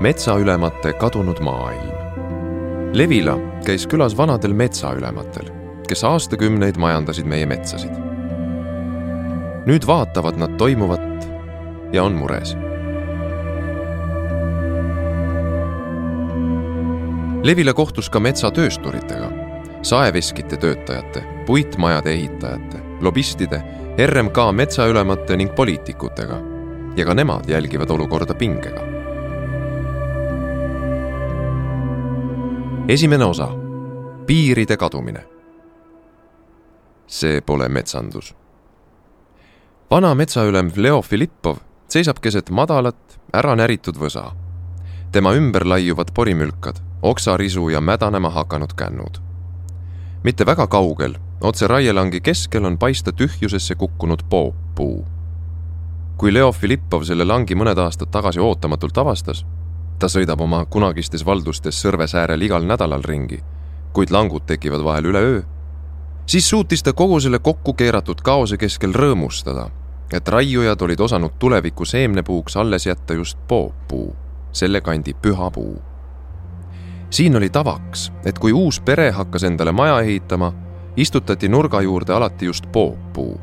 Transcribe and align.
metsaülemate 0.00 0.92
kadunud 0.92 1.42
maailm. 1.44 1.92
Levila 2.96 3.34
käis 3.66 3.84
külas 3.86 4.14
vanadel 4.16 4.54
metsaülematel, 4.56 5.50
kes 5.88 6.04
aastakümneid 6.08 6.78
majandasid 6.80 7.28
meie 7.28 7.46
metsasid. 7.46 7.92
nüüd 9.68 9.84
vaatavad 9.86 10.38
nad 10.40 10.54
toimuvat 10.56 11.26
ja 11.92 12.04
on 12.04 12.16
mures. 12.16 12.54
Levila 17.44 17.74
kohtus 17.76 18.08
ka 18.10 18.20
metsatöösturitega, 18.20 19.28
saeveskite 19.82 20.56
töötajate, 20.56 21.22
puitmajade 21.46 22.12
ehitajate, 22.12 22.80
lobistide, 23.00 23.60
RMK 24.06 24.48
metsaülemate 24.52 25.36
ning 25.36 25.52
poliitikutega 25.56 26.40
ja 26.96 27.04
ka 27.04 27.14
nemad 27.14 27.48
jälgivad 27.48 27.90
olukorda 27.90 28.34
pingega 28.34 28.99
esimene 32.90 33.24
osa, 33.24 33.48
piiride 34.26 34.76
kadumine. 34.76 35.24
see 37.06 37.40
pole 37.40 37.68
metsandus. 37.68 38.34
vana 39.90 40.14
metsaülem 40.14 40.70
Leo 40.76 41.02
Filippov 41.02 41.56
seisab 41.88 42.18
keset 42.18 42.50
madalat, 42.50 43.20
ära 43.32 43.54
näritud 43.56 43.94
võsa. 43.94 44.32
tema 45.12 45.34
ümber 45.34 45.66
laiuvad 45.66 46.10
porimülkad, 46.14 46.82
oksarisu 47.02 47.68
ja 47.68 47.80
mädanema 47.80 48.30
hakanud 48.30 48.74
kännud. 48.74 49.22
mitte 50.24 50.46
väga 50.46 50.66
kaugel, 50.66 51.14
otse 51.40 51.66
raielangi 51.66 52.20
keskel 52.20 52.64
on 52.64 52.78
paista 52.78 53.12
tühjusesse 53.12 53.74
kukkunud 53.74 54.22
pooppuu. 54.30 55.06
kui 56.16 56.34
Leo 56.34 56.52
Filippov 56.52 57.02
selle 57.04 57.24
langi 57.24 57.54
mõned 57.54 57.78
aastad 57.78 58.10
tagasi 58.10 58.40
ootamatult 58.40 58.98
avastas, 58.98 59.46
ta 60.00 60.08
sõidab 60.08 60.40
oma 60.40 60.64
kunagistes 60.64 61.24
valdustes 61.26 61.76
Sõrves 61.82 62.14
äärel 62.16 62.46
igal 62.46 62.64
nädalal 62.64 63.04
ringi, 63.04 63.40
kuid 63.92 64.12
langud 64.14 64.46
tekivad 64.48 64.84
vahel 64.84 65.10
üleöö. 65.12 65.42
siis 66.26 66.48
suutis 66.50 66.82
ta 66.82 66.92
kogu 66.92 67.20
selle 67.20 67.38
kokku 67.38 67.74
keeratud 67.74 68.20
kaose 68.22 68.56
keskel 68.56 68.92
rõõmustada, 68.92 69.68
et 70.12 70.28
raiujad 70.28 70.82
olid 70.82 71.00
osanud 71.00 71.36
tuleviku 71.38 71.84
seemnepuuks 71.84 72.56
alles 72.56 72.86
jätta 72.86 73.14
just 73.14 73.38
pooppuu, 73.48 74.16
selle 74.52 74.80
kandi 74.80 75.14
püha 75.14 75.50
puu. 75.50 75.82
siin 77.10 77.36
oli 77.36 77.50
tavaks, 77.50 78.12
et 78.24 78.38
kui 78.38 78.52
uus 78.52 78.80
pere 78.80 79.10
hakkas 79.10 79.44
endale 79.44 79.72
maja 79.72 80.00
ehitama, 80.00 80.52
istutati 80.96 81.48
nurga 81.48 81.80
juurde 81.80 82.12
alati 82.12 82.46
just 82.46 82.72
pooppuu. 82.72 83.40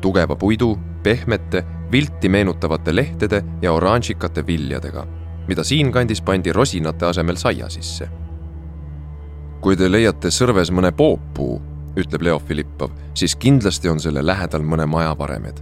tugeva 0.00 0.36
puidu, 0.36 0.78
pehmete, 1.02 1.64
vilti 1.92 2.28
meenutavate 2.28 2.96
lehtede 2.96 3.44
ja 3.62 3.72
oranžikate 3.72 4.46
viljadega 4.46 5.15
mida 5.48 5.64
siinkandis 5.64 6.22
pandi 6.22 6.52
rosinate 6.52 7.06
asemel 7.06 7.36
saia 7.36 7.68
sisse. 7.68 8.08
kui 9.60 9.76
te 9.76 9.88
leiate 9.90 10.30
Sõrves 10.30 10.70
mõne 10.70 10.92
pooppuu, 10.94 11.56
ütleb 11.98 12.22
Leo 12.22 12.38
Filippov, 12.38 12.92
siis 13.14 13.34
kindlasti 13.36 13.88
on 13.88 13.98
selle 14.00 14.22
lähedal 14.22 14.62
mõne 14.62 14.86
maja 14.86 15.14
varemed. 15.18 15.60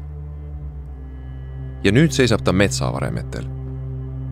ja 1.85 1.93
nüüd 1.93 2.13
seisab 2.13 2.43
ta 2.45 2.53
metsavaremetel. 2.53 3.45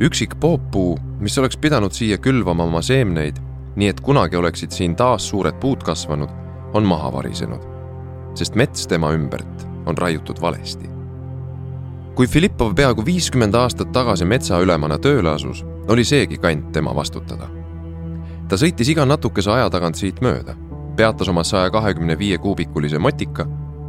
üksik 0.01 0.35
pooppuu, 0.41 0.99
mis 1.21 1.39
oleks 1.39 1.57
pidanud 1.57 1.93
siia 1.93 2.19
külvama 2.19 2.65
oma 2.65 2.83
seemneid, 2.83 3.39
nii 3.77 3.89
et 3.89 4.01
kunagi 4.01 4.37
oleksid 4.37 4.71
siin 4.71 4.97
taas 4.97 5.29
suured 5.29 5.61
puud 5.61 5.83
kasvanud, 5.83 6.31
on 6.75 6.85
maha 6.85 7.13
varisenud. 7.13 7.69
sest 8.35 8.55
mets 8.55 8.87
tema 8.87 9.13
ümbert 9.13 9.69
on 9.87 9.97
raiutud 9.97 10.41
valesti 10.41 10.92
kui 12.15 12.27
Filippov 12.27 12.75
peaaegu 12.77 13.05
viiskümmend 13.05 13.55
aastat 13.57 13.93
tagasi 13.93 14.27
metsaülemana 14.29 14.99
tööle 15.01 15.31
asus, 15.33 15.63
oli 15.89 16.05
seegi 16.05 16.39
kant 16.39 16.73
tema 16.73 16.95
vastutada. 16.95 17.49
ta 18.49 18.57
sõitis 18.57 18.91
iga 18.93 19.07
natukese 19.09 19.51
aja 19.51 19.71
tagant 19.71 19.97
siit 19.97 20.21
mööda, 20.21 20.55
peatas 20.97 21.29
oma 21.29 21.45
saja 21.45 21.71
kahekümne 21.71 22.19
viie 22.19 22.39
kuubikulise 22.39 22.99
motika, 22.99 23.47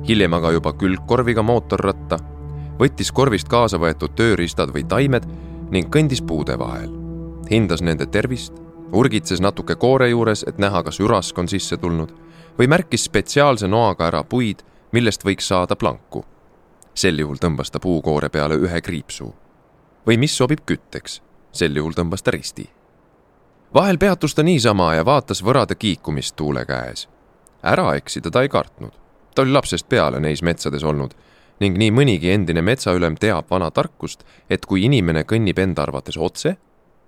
hiljem 0.08 0.34
aga 0.34 0.52
juba 0.52 0.74
külgkorviga 0.74 1.44
mootorratta, 1.44 2.20
võttis 2.80 3.12
korvist 3.12 3.48
kaasa 3.48 3.78
võetud 3.78 4.16
tööriistad 4.16 4.72
või 4.72 4.88
taimed 4.88 5.28
ning 5.72 5.92
kõndis 5.96 6.22
puude 6.22 6.60
vahel. 6.60 6.92
hindas 7.52 7.82
nende 7.82 8.06
tervist, 8.06 8.54
urgitses 8.92 9.42
natuke 9.42 9.76
koore 9.76 10.10
juures, 10.10 10.46
et 10.48 10.58
näha, 10.58 10.84
kas 10.84 11.00
ürask 11.00 11.38
on 11.38 11.48
sisse 11.48 11.78
tulnud 11.78 12.14
või 12.58 12.68
märkis 12.68 13.04
spetsiaalse 13.04 13.68
noaga 13.68 14.08
ära 14.08 14.24
puid, 14.24 14.64
millest 14.92 15.26
võiks 15.26 15.48
saada 15.48 15.76
planku 15.76 16.24
sel 16.94 17.20
juhul 17.20 17.40
tõmbas 17.42 17.72
ta 17.72 17.80
puukoore 17.80 18.30
peale 18.30 18.56
ühe 18.56 18.82
kriipsu. 18.82 19.34
või 20.08 20.18
mis 20.18 20.38
sobib 20.38 20.60
kütteks, 20.66 21.22
sel 21.52 21.76
juhul 21.76 21.94
tõmbas 21.94 22.24
ta 22.24 22.32
risti. 22.32 22.70
vahel 23.74 23.98
peatus 23.98 24.36
ta 24.36 24.44
niisama 24.44 24.94
ja 24.96 25.06
vaatas 25.06 25.44
võrade 25.44 25.76
kiikumist 25.76 26.36
tuule 26.36 26.66
käes. 26.66 27.10
ära 27.64 27.96
eksida 27.96 28.32
ta 28.32 28.42
ei 28.42 28.50
kartnud. 28.50 28.92
ta 29.36 29.42
oli 29.42 29.52
lapsest 29.52 29.90
peale 29.90 30.20
neis 30.20 30.42
metsades 30.42 30.84
olnud 30.84 31.14
ning 31.60 31.78
nii 31.78 31.92
mõnigi 31.92 32.30
endine 32.34 32.62
metsaülem 32.62 33.16
teab 33.16 33.46
vana 33.50 33.72
tarkust, 33.72 34.24
et 34.50 34.66
kui 34.66 34.84
inimene 34.84 35.24
kõnnib 35.24 35.60
enda 35.60 35.84
arvates 35.84 36.18
otse, 36.18 36.58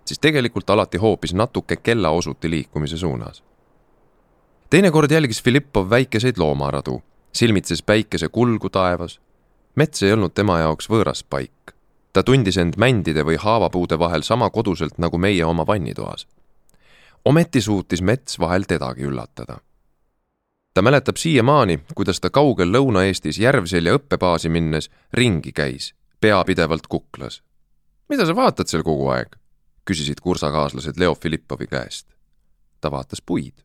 siis 0.06 0.20
tegelikult 0.20 0.70
alati 0.70 0.98
hoopis 0.98 1.34
natuke 1.34 1.76
kellaosuti 1.76 2.50
liikumise 2.50 2.98
suunas. 2.98 3.44
teinekord 4.70 5.12
jälgis 5.12 5.44
Filippov 5.44 5.90
väikeseid 5.90 6.38
loomaradu, 6.38 7.02
silmitses 7.34 7.82
päikese 7.84 8.28
kulgu 8.30 8.70
taevas 8.70 9.20
mets 9.76 10.04
ei 10.04 10.14
olnud 10.14 10.34
tema 10.34 10.60
jaoks 10.60 10.90
võõras 10.90 11.24
paik. 11.30 11.74
ta 12.14 12.24
tundis 12.24 12.58
end 12.58 12.78
mändide 12.80 13.26
või 13.28 13.36
haavapuude 13.36 14.00
vahel 14.00 14.24
sama 14.24 14.50
koduselt 14.50 14.98
nagu 14.98 15.18
meie 15.18 15.46
oma 15.46 15.68
vannitoas. 15.68 16.28
ometi 17.26 17.62
suutis 17.62 18.02
mets 18.02 18.40
vahel 18.40 18.64
tedagi 18.64 19.04
üllatada. 19.04 19.58
ta 20.74 20.82
mäletab 20.82 21.18
siiamaani, 21.18 21.80
kuidas 21.96 22.20
ta 22.20 22.30
kaugel 22.30 22.72
Lõuna-Eestis 22.72 23.40
Järvselja 23.40 23.98
õppebaasi 23.98 24.50
minnes 24.50 24.90
ringi 25.14 25.52
käis, 25.52 25.94
pea 26.20 26.44
pidevalt 26.44 26.88
kuklas. 26.88 27.42
mida 28.10 28.26
sa 28.26 28.36
vaatad 28.36 28.68
seal 28.68 28.84
kogu 28.84 29.08
aeg? 29.08 29.36
küsisid 29.86 30.22
kursakaaslased 30.22 30.98
Leo 30.98 31.16
Filippovi 31.16 31.68
käest. 31.68 32.08
ta 32.82 32.92
vaatas 32.92 33.22
puid 33.22 33.65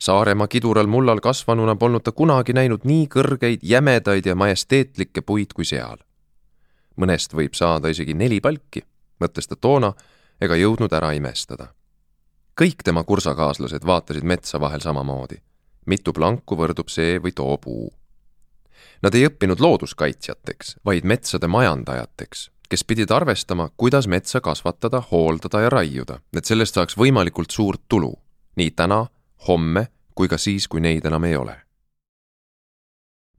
Saaremaa 0.00 0.48
kidural 0.48 0.86
mullal 0.86 1.20
kasvanuna 1.20 1.74
polnud 1.76 2.00
ta 2.00 2.12
kunagi 2.16 2.54
näinud 2.56 2.86
nii 2.88 3.04
kõrgeid, 3.12 3.60
jämedaid 3.62 4.26
ja 4.26 4.34
majesteetlikke 4.34 5.20
puid 5.20 5.52
kui 5.52 5.64
seal. 5.68 6.00
mõnest 6.96 7.34
võib 7.36 7.52
saada 7.54 7.88
isegi 7.88 8.14
neli 8.14 8.40
palki, 8.40 8.80
mõtles 9.20 9.48
ta 9.48 9.56
toona 9.56 9.92
ega 10.40 10.56
jõudnud 10.56 10.92
ära 10.92 11.12
imestada. 11.12 11.66
kõik 12.60 12.80
tema 12.84 13.04
kursakaaslased 13.04 13.84
vaatasid 13.84 14.24
metsa 14.24 14.60
vahel 14.60 14.80
samamoodi. 14.80 15.36
mitu 15.86 16.12
planku 16.12 16.56
võrdub 16.56 16.88
see 16.88 17.18
või 17.18 17.34
too 17.34 17.58
puu. 17.58 17.92
Nad 19.02 19.14
ei 19.14 19.26
õppinud 19.28 19.60
looduskaitsjateks, 19.60 20.76
vaid 20.84 21.04
metsade 21.04 21.46
majandajateks, 21.46 22.50
kes 22.70 22.84
pidid 22.84 23.10
arvestama, 23.10 23.68
kuidas 23.76 24.06
metsa 24.06 24.40
kasvatada, 24.40 25.02
hooldada 25.10 25.60
ja 25.60 25.68
raiuda, 25.68 26.20
et 26.36 26.44
sellest 26.44 26.74
saaks 26.74 26.96
võimalikult 26.96 27.50
suurt 27.50 27.82
tulu, 27.88 28.14
nii 28.56 28.70
täna 28.70 29.06
homme 29.48 29.86
kui 30.20 30.28
ka 30.28 30.38
siis, 30.38 30.68
kui 30.68 30.82
neid 30.84 31.06
enam 31.08 31.24
ei 31.24 31.36
ole. 31.36 31.56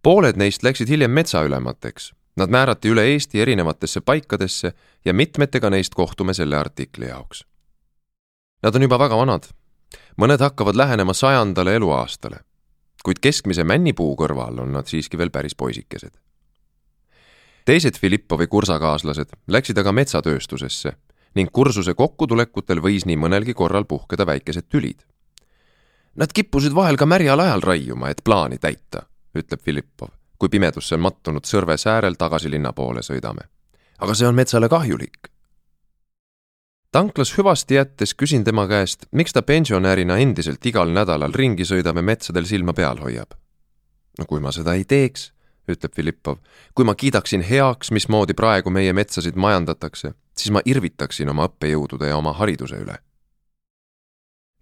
pooled 0.04 0.38
neist 0.38 0.64
läksid 0.64 0.90
hiljem 0.90 1.12
metsaülemateks. 1.12 2.14
Nad 2.40 2.50
määrati 2.50 2.90
üle 2.90 3.04
Eesti 3.12 3.42
erinevatesse 3.44 4.02
paikadesse 4.02 4.72
ja 5.06 5.14
mitmetega 5.14 5.70
neist 5.70 5.94
kohtume 5.96 6.34
selle 6.34 6.58
artikli 6.58 7.10
jaoks. 7.10 7.44
Nad 8.64 8.76
on 8.76 8.82
juba 8.82 9.00
väga 9.00 9.18
vanad. 9.18 9.44
mõned 10.18 10.40
hakkavad 10.40 10.76
lähenema 10.76 11.14
sajandale 11.14 11.76
eluaastale, 11.76 12.40
kuid 13.04 13.20
keskmise 13.22 13.64
männipuu 13.64 14.16
kõrval 14.16 14.60
on 14.64 14.72
nad 14.72 14.88
siiski 14.88 15.18
veel 15.18 15.30
päris 15.30 15.56
poisikesed. 15.56 16.18
teised 17.66 18.00
Filippovi 18.00 18.48
kursakaaslased 18.48 19.30
läksid 19.48 19.78
aga 19.78 19.92
metsatööstusesse 19.92 20.98
ning 21.36 21.52
kursuse 21.52 21.94
kokkutulekutel 21.94 22.82
võis 22.82 23.06
nii 23.06 23.18
mõnelgi 23.18 23.54
korral 23.54 23.86
puhkeda 23.86 24.26
väikesed 24.26 24.66
tülid 24.70 25.11
Nad 26.16 26.34
kippusid 26.34 26.76
vahel 26.76 26.98
ka 27.00 27.06
märjal 27.08 27.40
ajal 27.40 27.62
raiuma, 27.64 28.10
et 28.12 28.20
plaani 28.24 28.58
täita, 28.60 29.06
ütleb 29.38 29.62
Filippov, 29.64 30.10
kui 30.38 30.50
pimedusse 30.52 30.98
on 30.98 31.06
mattunud 31.06 31.48
Sõrve 31.48 31.78
säärel 31.80 32.18
tagasi 32.20 32.52
linna 32.52 32.74
poole 32.76 33.00
sõidame. 33.00 33.48
aga 34.02 34.14
see 34.16 34.28
on 34.28 34.36
metsale 34.36 34.70
kahjulik. 34.70 35.30
tanklas 36.92 37.38
hüvasti 37.38 37.76
jättes 37.76 38.14
küsin 38.14 38.44
tema 38.44 38.68
käest, 38.68 39.06
miks 39.12 39.34
ta 39.34 39.42
pensionärina 39.42 40.18
endiselt 40.18 40.66
igal 40.66 40.92
nädalal 40.92 41.34
ringi 41.34 41.64
sõidab 41.64 41.96
ja 41.96 42.02
metsadel 42.02 42.46
silma 42.46 42.74
peal 42.74 42.98
hoiab. 42.98 43.34
no 44.20 44.26
kui 44.26 44.40
ma 44.40 44.52
seda 44.52 44.74
ei 44.74 44.84
teeks, 44.84 45.32
ütleb 45.68 45.96
Filippov, 45.96 46.38
kui 46.76 46.86
ma 46.86 46.96
kiidaksin 46.96 47.42
heaks, 47.42 47.92
mismoodi 47.92 48.34
praegu 48.34 48.70
meie 48.70 48.94
metsasid 48.94 49.36
majandatakse, 49.36 50.14
siis 50.38 50.52
ma 50.52 50.60
irvitaksin 50.66 51.30
oma 51.30 51.48
õppejõudude 51.48 52.08
ja 52.08 52.18
oma 52.18 52.34
hariduse 52.34 52.76
üle 52.76 53.00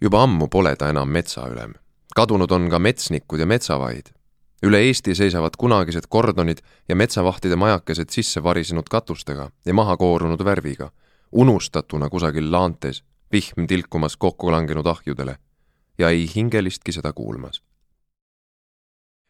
juba 0.01 0.23
ammu 0.23 0.47
pole 0.47 0.75
ta 0.75 0.89
enam 0.89 1.09
metsaülem. 1.09 1.73
kadunud 2.15 2.51
on 2.51 2.69
ka 2.69 2.79
metsnikud 2.79 3.39
ja 3.39 3.45
metsavaid. 3.45 4.09
üle 4.63 4.79
Eesti 4.87 5.15
seisavad 5.15 5.55
kunagised 5.57 6.07
kordonid 6.09 6.57
ja 6.89 6.95
metsavahtide 6.95 7.55
majakesed 7.55 8.09
sisse 8.09 8.43
varisenud 8.43 8.89
katustega 8.89 9.51
ja 9.65 9.73
maha 9.73 9.97
koorunud 9.97 10.45
värviga, 10.45 10.91
unustatuna 11.31 12.09
kusagil 12.09 12.51
laantes, 12.51 13.03
vihm 13.31 13.67
tilkumas 13.67 14.17
kokku 14.17 14.51
langenud 14.51 14.85
ahjudele 14.85 15.37
ja 15.97 16.09
ei 16.09 16.29
hingelistki 16.35 16.91
seda 16.91 17.13
kuulmas. 17.13 17.63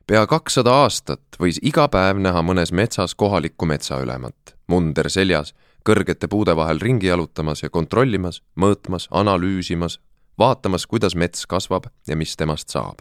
pea 0.07 0.27
kakssada 0.27 0.71
aastat 0.73 1.21
võis 1.39 1.59
iga 1.61 1.87
päev 1.87 2.17
näha 2.17 2.41
mõnes 2.41 2.71
metsas 2.71 3.15
kohalikku 3.15 3.65
metsaülemat, 3.65 4.55
munder 4.67 5.09
seljas, 5.09 5.53
kõrgete 5.85 6.27
puude 6.27 6.55
vahel 6.55 6.79
ringi 6.81 7.07
jalutamas 7.07 7.63
ja 7.63 7.69
kontrollimas, 7.69 8.41
mõõtmas, 8.55 9.07
analüüsimas, 9.11 9.99
vaatamas, 10.39 10.87
kuidas 10.87 11.15
mets 11.15 11.45
kasvab 11.45 11.83
ja 12.07 12.15
mis 12.15 12.37
temast 12.37 12.69
saab. 12.69 12.99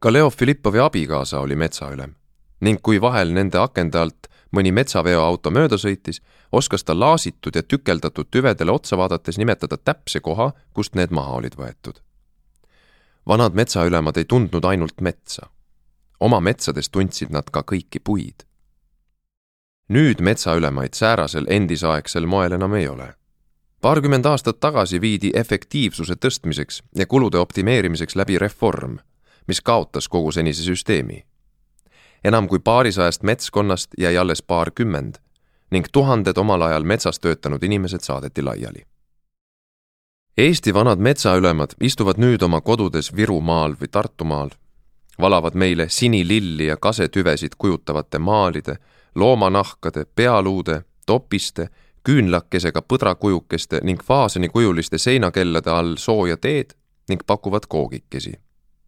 ka 0.00 0.12
Leo 0.12 0.30
Filippovi 0.30 0.78
abikaasa 0.78 1.40
oli 1.40 1.56
metsaülem 1.56 2.14
ning 2.60 2.80
kui 2.82 3.00
vahel 3.00 3.32
nende 3.32 3.58
akende 3.58 3.98
alt 3.98 4.30
mõni 4.56 4.72
metsaveoauto 4.74 5.50
mööda 5.54 5.78
sõitis, 5.78 6.20
oskas 6.52 6.84
ta 6.84 6.96
laasitud 6.98 7.56
ja 7.56 7.62
tükeldatud 7.62 8.30
tüvedele 8.30 8.72
otsa 8.72 8.98
vaadates 8.98 9.38
nimetada 9.38 9.78
täpse 9.78 10.20
koha, 10.20 10.50
kust 10.74 10.94
need 10.94 11.10
maha 11.10 11.38
olid 11.40 11.56
võetud. 11.56 12.02
vanad 13.26 13.54
metsaülemad 13.54 14.16
ei 14.16 14.24
tundnud 14.24 14.64
ainult 14.64 15.00
metsa. 15.00 15.50
oma 16.20 16.40
metsades 16.40 16.88
tundsid 16.88 17.30
nad 17.30 17.50
ka 17.50 17.62
kõiki 17.62 18.00
puid. 18.04 18.44
nüüd 19.88 20.20
metsaülemaid 20.20 20.94
säärasel 20.94 21.46
endisaegsel 21.48 22.26
moel 22.26 22.52
enam 22.52 22.74
ei 22.74 22.88
ole. 22.88 23.14
Paarkümmend 23.80 24.24
aastat 24.26 24.60
tagasi 24.60 25.00
viidi 25.00 25.30
efektiivsuse 25.34 26.14
tõstmiseks 26.14 26.82
ja 26.96 27.06
kulude 27.06 27.38
optimeerimiseks 27.38 28.16
läbi 28.16 28.38
reform, 28.38 28.98
mis 29.46 29.60
kaotas 29.60 30.08
kogu 30.08 30.32
senise 30.32 30.62
süsteemi 30.62 31.24
enam 32.24 32.48
kui 32.48 32.58
paarisajast 32.58 33.22
metskonnast 33.22 33.90
jäi 33.98 34.16
alles 34.16 34.42
paarkümmend 34.42 35.14
ning 35.70 35.86
tuhanded 35.92 36.36
omal 36.36 36.62
ajal 36.62 36.82
metsas 36.84 37.20
töötanud 37.20 37.62
inimesed 37.62 38.00
saadeti 38.00 38.42
laiali. 38.42 38.86
Eesti 40.38 40.74
vanad 40.74 40.98
metsaülemad 40.98 41.76
istuvad 41.80 42.18
nüüd 42.18 42.42
oma 42.42 42.60
kodudes 42.60 43.16
Virumaal 43.16 43.76
või 43.80 43.88
Tartumaal, 43.90 44.50
valavad 45.20 45.54
meile 45.54 45.88
sinililli 45.88 46.66
ja 46.66 46.76
kasetüvesid 46.76 47.54
kujutavate 47.58 48.18
maalide, 48.18 48.76
loomanahkade, 49.14 50.04
pealuude, 50.14 50.82
topiste, 51.06 51.68
küünlakesega 52.04 52.82
põdrakujukeste 52.82 53.80
ning 53.82 54.02
faasenikujuliste 54.02 54.98
seinakellade 54.98 55.70
all 55.70 55.96
sooja 55.96 56.36
teed 56.36 56.72
ning 57.08 57.20
pakuvad 57.26 57.66
koogikesi. 57.68 58.32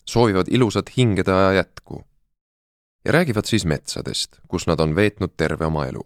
soovivad 0.04 0.46
ilusat 0.50 0.96
hingede 0.96 1.32
aja 1.32 1.52
jätku 1.52 2.04
ja 3.04 3.12
räägivad 3.12 3.44
siis 3.44 3.64
metsadest, 3.64 4.36
kus 4.48 4.66
nad 4.66 4.80
on 4.80 4.96
veetnud 4.96 5.30
terve 5.36 5.66
oma 5.66 5.86
elu. 5.86 6.02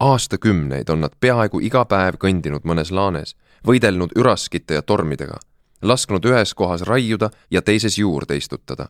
aastakümneid 0.00 0.88
on 0.88 1.00
nad 1.00 1.10
peaaegu 1.20 1.60
iga 1.60 1.84
päev 1.84 2.14
kõndinud 2.24 2.62
mõnes 2.64 2.92
laanes, 2.94 3.36
võidelnud 3.66 4.14
üraskite 4.16 4.74
ja 4.74 4.82
tormidega, 4.82 5.38
lasknud 5.82 6.24
ühes 6.24 6.54
kohas 6.54 6.82
raiuda 6.82 7.30
ja 7.50 7.62
teises 7.62 7.98
juurde 7.98 8.36
istutada. 8.36 8.88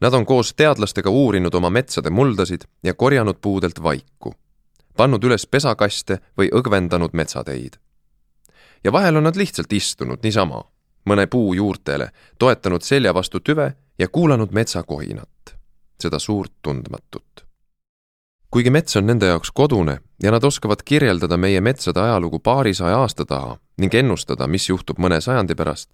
Nad 0.00 0.14
on 0.14 0.26
koos 0.26 0.54
teadlastega 0.54 1.10
uurinud 1.10 1.54
oma 1.54 1.70
metsade 1.70 2.10
muldasid 2.10 2.64
ja 2.82 2.94
korjanud 2.94 3.36
puudelt 3.40 3.82
vaiku, 3.82 4.34
pannud 4.96 5.24
üles 5.24 5.46
pesakaste 5.46 6.18
või 6.38 6.50
õgvendanud 6.52 7.12
metsateid. 7.12 7.76
ja 8.84 8.92
vahel 8.92 9.16
on 9.16 9.24
nad 9.24 9.36
lihtsalt 9.36 9.72
istunud 9.72 10.18
niisama, 10.22 10.62
mõne 11.04 11.26
puu 11.26 11.54
juurtele, 11.54 12.10
toetanud 12.38 12.82
selja 12.82 13.14
vastu 13.14 13.40
tüve 13.40 13.72
ja 13.98 14.08
kuulanud 14.08 14.52
metsa 14.52 14.82
kohinat 14.82 15.56
seda 16.02 16.18
suurt 16.18 16.52
tundmatut. 16.62 17.46
kuigi 18.50 18.70
mets 18.70 18.96
on 18.96 19.06
nende 19.06 19.26
jaoks 19.26 19.50
kodune 19.50 19.98
ja 20.22 20.30
nad 20.30 20.44
oskavad 20.44 20.82
kirjeldada 20.84 21.36
meie 21.36 21.60
metsade 21.60 22.00
ajalugu 22.00 22.38
paarisaja 22.38 22.98
aasta 22.98 23.24
taha 23.24 23.56
ning 23.80 23.94
ennustada, 23.94 24.46
mis 24.46 24.68
juhtub 24.68 24.98
mõne 24.98 25.20
sajandi 25.20 25.54
pärast, 25.54 25.90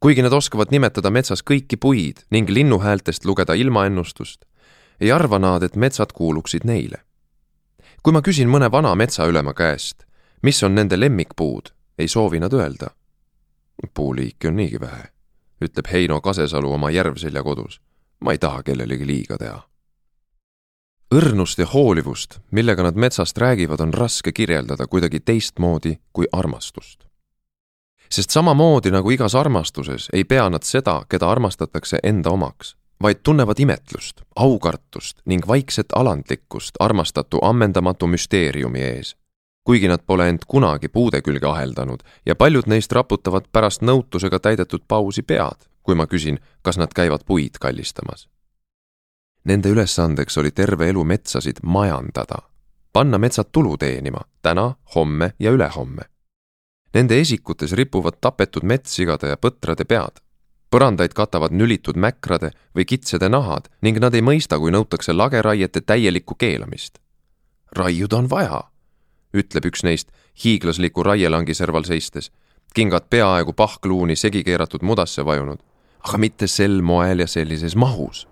kuigi 0.00 0.22
nad 0.22 0.32
oskavad 0.32 0.70
nimetada 0.70 1.10
metsas 1.10 1.42
kõiki 1.50 1.80
puid 1.80 2.22
ning 2.30 2.50
linnuhäältest 2.50 3.24
lugeda 3.24 3.54
ilmaennustust, 3.54 4.44
ei 5.00 5.12
arva 5.12 5.38
nad, 5.38 5.62
et 5.62 5.76
metsad 5.76 6.12
kuuluksid 6.14 6.64
neile. 6.64 7.02
Kui 8.02 8.12
ma 8.12 8.22
küsin 8.22 8.48
mõne 8.48 8.70
vana 8.72 8.94
metsaülema 8.94 9.54
käest, 9.54 10.04
mis 10.42 10.62
on 10.62 10.74
nende 10.74 11.00
lemmikpuud, 11.00 11.72
ei 11.98 12.08
soovi 12.08 12.40
nad 12.40 12.52
öelda. 12.52 12.90
puuliiki 13.94 14.48
on 14.48 14.56
niigi 14.56 14.80
vähe, 14.80 15.10
ütleb 15.60 15.92
Heino 15.92 16.20
Kasesalu 16.20 16.72
oma 16.72 16.90
Järvselja 16.90 17.42
kodus 17.42 17.80
ma 18.20 18.32
ei 18.32 18.38
taha 18.38 18.62
kellelegi 18.62 19.06
liiga 19.06 19.38
teha. 19.38 19.62
õrnust 21.14 21.58
ja 21.58 21.66
hoolivust, 21.70 22.40
millega 22.50 22.82
nad 22.82 22.96
metsast 22.98 23.38
räägivad, 23.38 23.80
on 23.80 23.94
raske 23.94 24.32
kirjeldada 24.32 24.86
kuidagi 24.86 25.20
teistmoodi 25.20 25.98
kui 26.12 26.26
armastust. 26.32 27.04
sest 28.10 28.30
samamoodi 28.30 28.90
nagu 28.90 29.10
igas 29.10 29.34
armastuses 29.34 30.08
ei 30.12 30.24
pea 30.24 30.50
nad 30.50 30.62
seda, 30.62 31.04
keda 31.08 31.30
armastatakse, 31.30 31.98
enda 32.02 32.30
omaks, 32.30 32.76
vaid 33.02 33.22
tunnevad 33.22 33.60
imetlust, 33.60 34.22
aukartust 34.36 35.20
ning 35.24 35.46
vaikset 35.46 35.92
alandlikkust 35.94 36.80
armastatu 36.80 37.38
ammendamatu 37.42 38.06
müsteeriumi 38.06 38.80
ees 38.80 39.16
kuigi 39.66 39.88
nad 39.88 39.98
pole 40.06 40.28
end 40.28 40.46
kunagi 40.46 40.88
puude 40.88 41.20
külge 41.26 41.46
aheldanud 41.50 42.04
ja 42.26 42.36
paljud 42.38 42.68
neist 42.70 42.92
raputavad 42.94 43.48
pärast 43.52 43.82
nõutusega 43.82 44.38
täidetud 44.38 44.84
pausi 44.88 45.22
pead, 45.26 45.66
kui 45.82 45.98
ma 45.98 46.06
küsin, 46.06 46.38
kas 46.62 46.78
nad 46.78 46.94
käivad 46.94 47.26
puid 47.26 47.58
kallistamas. 47.60 48.28
Nende 49.44 49.70
ülesandeks 49.74 50.38
oli 50.38 50.50
terve 50.50 50.88
elu 50.90 51.02
metsasid 51.04 51.58
majandada, 51.62 52.38
panna 52.92 53.18
metsad 53.18 53.50
tulu 53.52 53.74
teenima 53.76 54.22
täna, 54.42 54.74
homme 54.94 55.32
ja 55.38 55.50
ülehomme. 55.50 56.06
Nende 56.94 57.18
esikutes 57.20 57.72
ripuvad 57.72 58.20
tapetud 58.20 58.62
metssigade 58.62 59.34
ja 59.34 59.36
põtrade 59.36 59.84
pead. 59.84 60.22
Põrandaid 60.76 61.14
katavad 61.16 61.54
nülitud 61.56 61.96
mäkrade 61.96 62.50
või 62.76 62.84
kitsede 62.84 63.30
nahad 63.32 63.70
ning 63.80 64.00
nad 64.02 64.14
ei 64.14 64.20
mõista, 64.20 64.58
kui 64.60 64.74
nõutakse 64.74 65.16
lageraiete 65.16 65.80
täielikku 65.80 66.34
keelamist. 66.34 66.98
raiuda 67.72 68.16
on 68.16 68.28
vaja, 68.30 68.60
ütleb 69.32 69.72
üks 69.72 69.82
neist 69.84 70.12
hiiglasliku 70.44 71.02
raielangi 71.02 71.54
serval 71.54 71.84
seistes, 71.84 72.30
kingad 72.74 73.08
peaaegu 73.10 73.52
pahkluuni 73.52 74.16
segi 74.16 74.44
keeratud 74.44 74.82
mudasse 74.82 75.24
vajunud 75.24 75.64
aga 76.06 76.18
mitte 76.22 76.46
sel 76.46 76.82
moel 76.86 77.24
ja 77.24 77.26
sellises 77.26 77.74
mahus. 77.76 78.26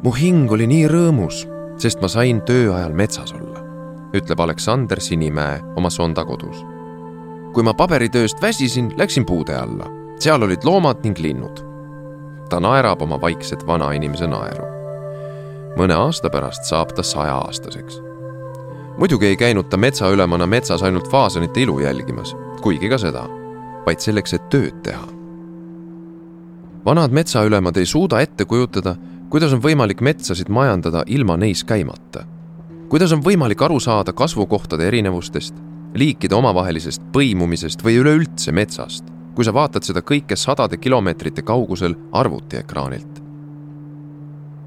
mu 0.00 0.10
hing 0.16 0.48
oli 0.48 0.64
nii 0.64 0.86
rõõmus, 0.88 1.42
sest 1.76 2.00
ma 2.00 2.08
sain 2.08 2.38
töö 2.48 2.70
ajal 2.72 2.94
metsas 2.96 3.34
olla, 3.36 3.39
ütleb 4.14 4.40
Aleksander 4.40 5.00
Sinimäe 5.00 5.60
oma 5.76 5.90
Sonda 5.90 6.24
kodus. 6.24 6.64
kui 7.52 7.62
ma 7.62 7.74
paberitööst 7.74 8.42
väsisin, 8.42 8.92
läksin 8.96 9.26
puude 9.26 9.56
alla, 9.56 9.86
seal 10.18 10.42
olid 10.42 10.64
loomad 10.64 11.02
ning 11.04 11.18
linnud. 11.18 11.64
ta 12.48 12.60
naerab 12.60 13.02
oma 13.02 13.20
vaikset 13.20 13.66
vanainimese 13.66 14.26
naeru. 14.26 14.66
mõne 15.76 15.94
aasta 15.94 16.30
pärast 16.30 16.64
saab 16.64 16.92
ta 16.94 17.02
sajaaastaseks 17.02 18.10
muidugi 19.00 19.26
ei 19.26 19.36
käinud 19.36 19.68
ta 19.70 19.76
metsaülemana 19.76 20.46
metsas 20.46 20.82
ainult 20.82 21.08
faasanite 21.10 21.62
ilu 21.62 21.78
jälgimas, 21.80 22.34
kuigi 22.62 22.88
ka 22.88 22.98
seda, 22.98 23.22
vaid 23.86 24.02
selleks, 24.04 24.34
et 24.36 24.50
tööd 24.52 24.82
teha. 24.84 25.06
vanad 26.84 27.12
metsaülemad 27.12 27.76
ei 27.76 27.86
suuda 27.86 28.20
ette 28.20 28.44
kujutada, 28.44 28.96
kuidas 29.30 29.52
on 29.52 29.62
võimalik 29.62 30.00
metsasid 30.00 30.48
majandada 30.48 31.02
ilma 31.06 31.36
neis 31.36 31.64
käimata. 31.64 32.24
Kuidas 32.90 33.12
on 33.14 33.22
võimalik 33.22 33.62
aru 33.62 33.78
saada 33.80 34.12
kasvukohtade 34.12 34.88
erinevustest, 34.90 35.54
liikide 35.94 36.34
omavahelisest 36.34 37.06
põimumisest 37.14 37.84
või 37.86 38.00
üleüldse 38.02 38.52
metsast, 38.52 39.06
kui 39.34 39.46
sa 39.46 39.54
vaatad 39.54 39.86
seda 39.86 40.02
kõike 40.02 40.36
sadade 40.36 40.76
kilomeetrite 40.82 41.46
kaugusel 41.46 41.94
arvutiekraanilt. 42.12 43.22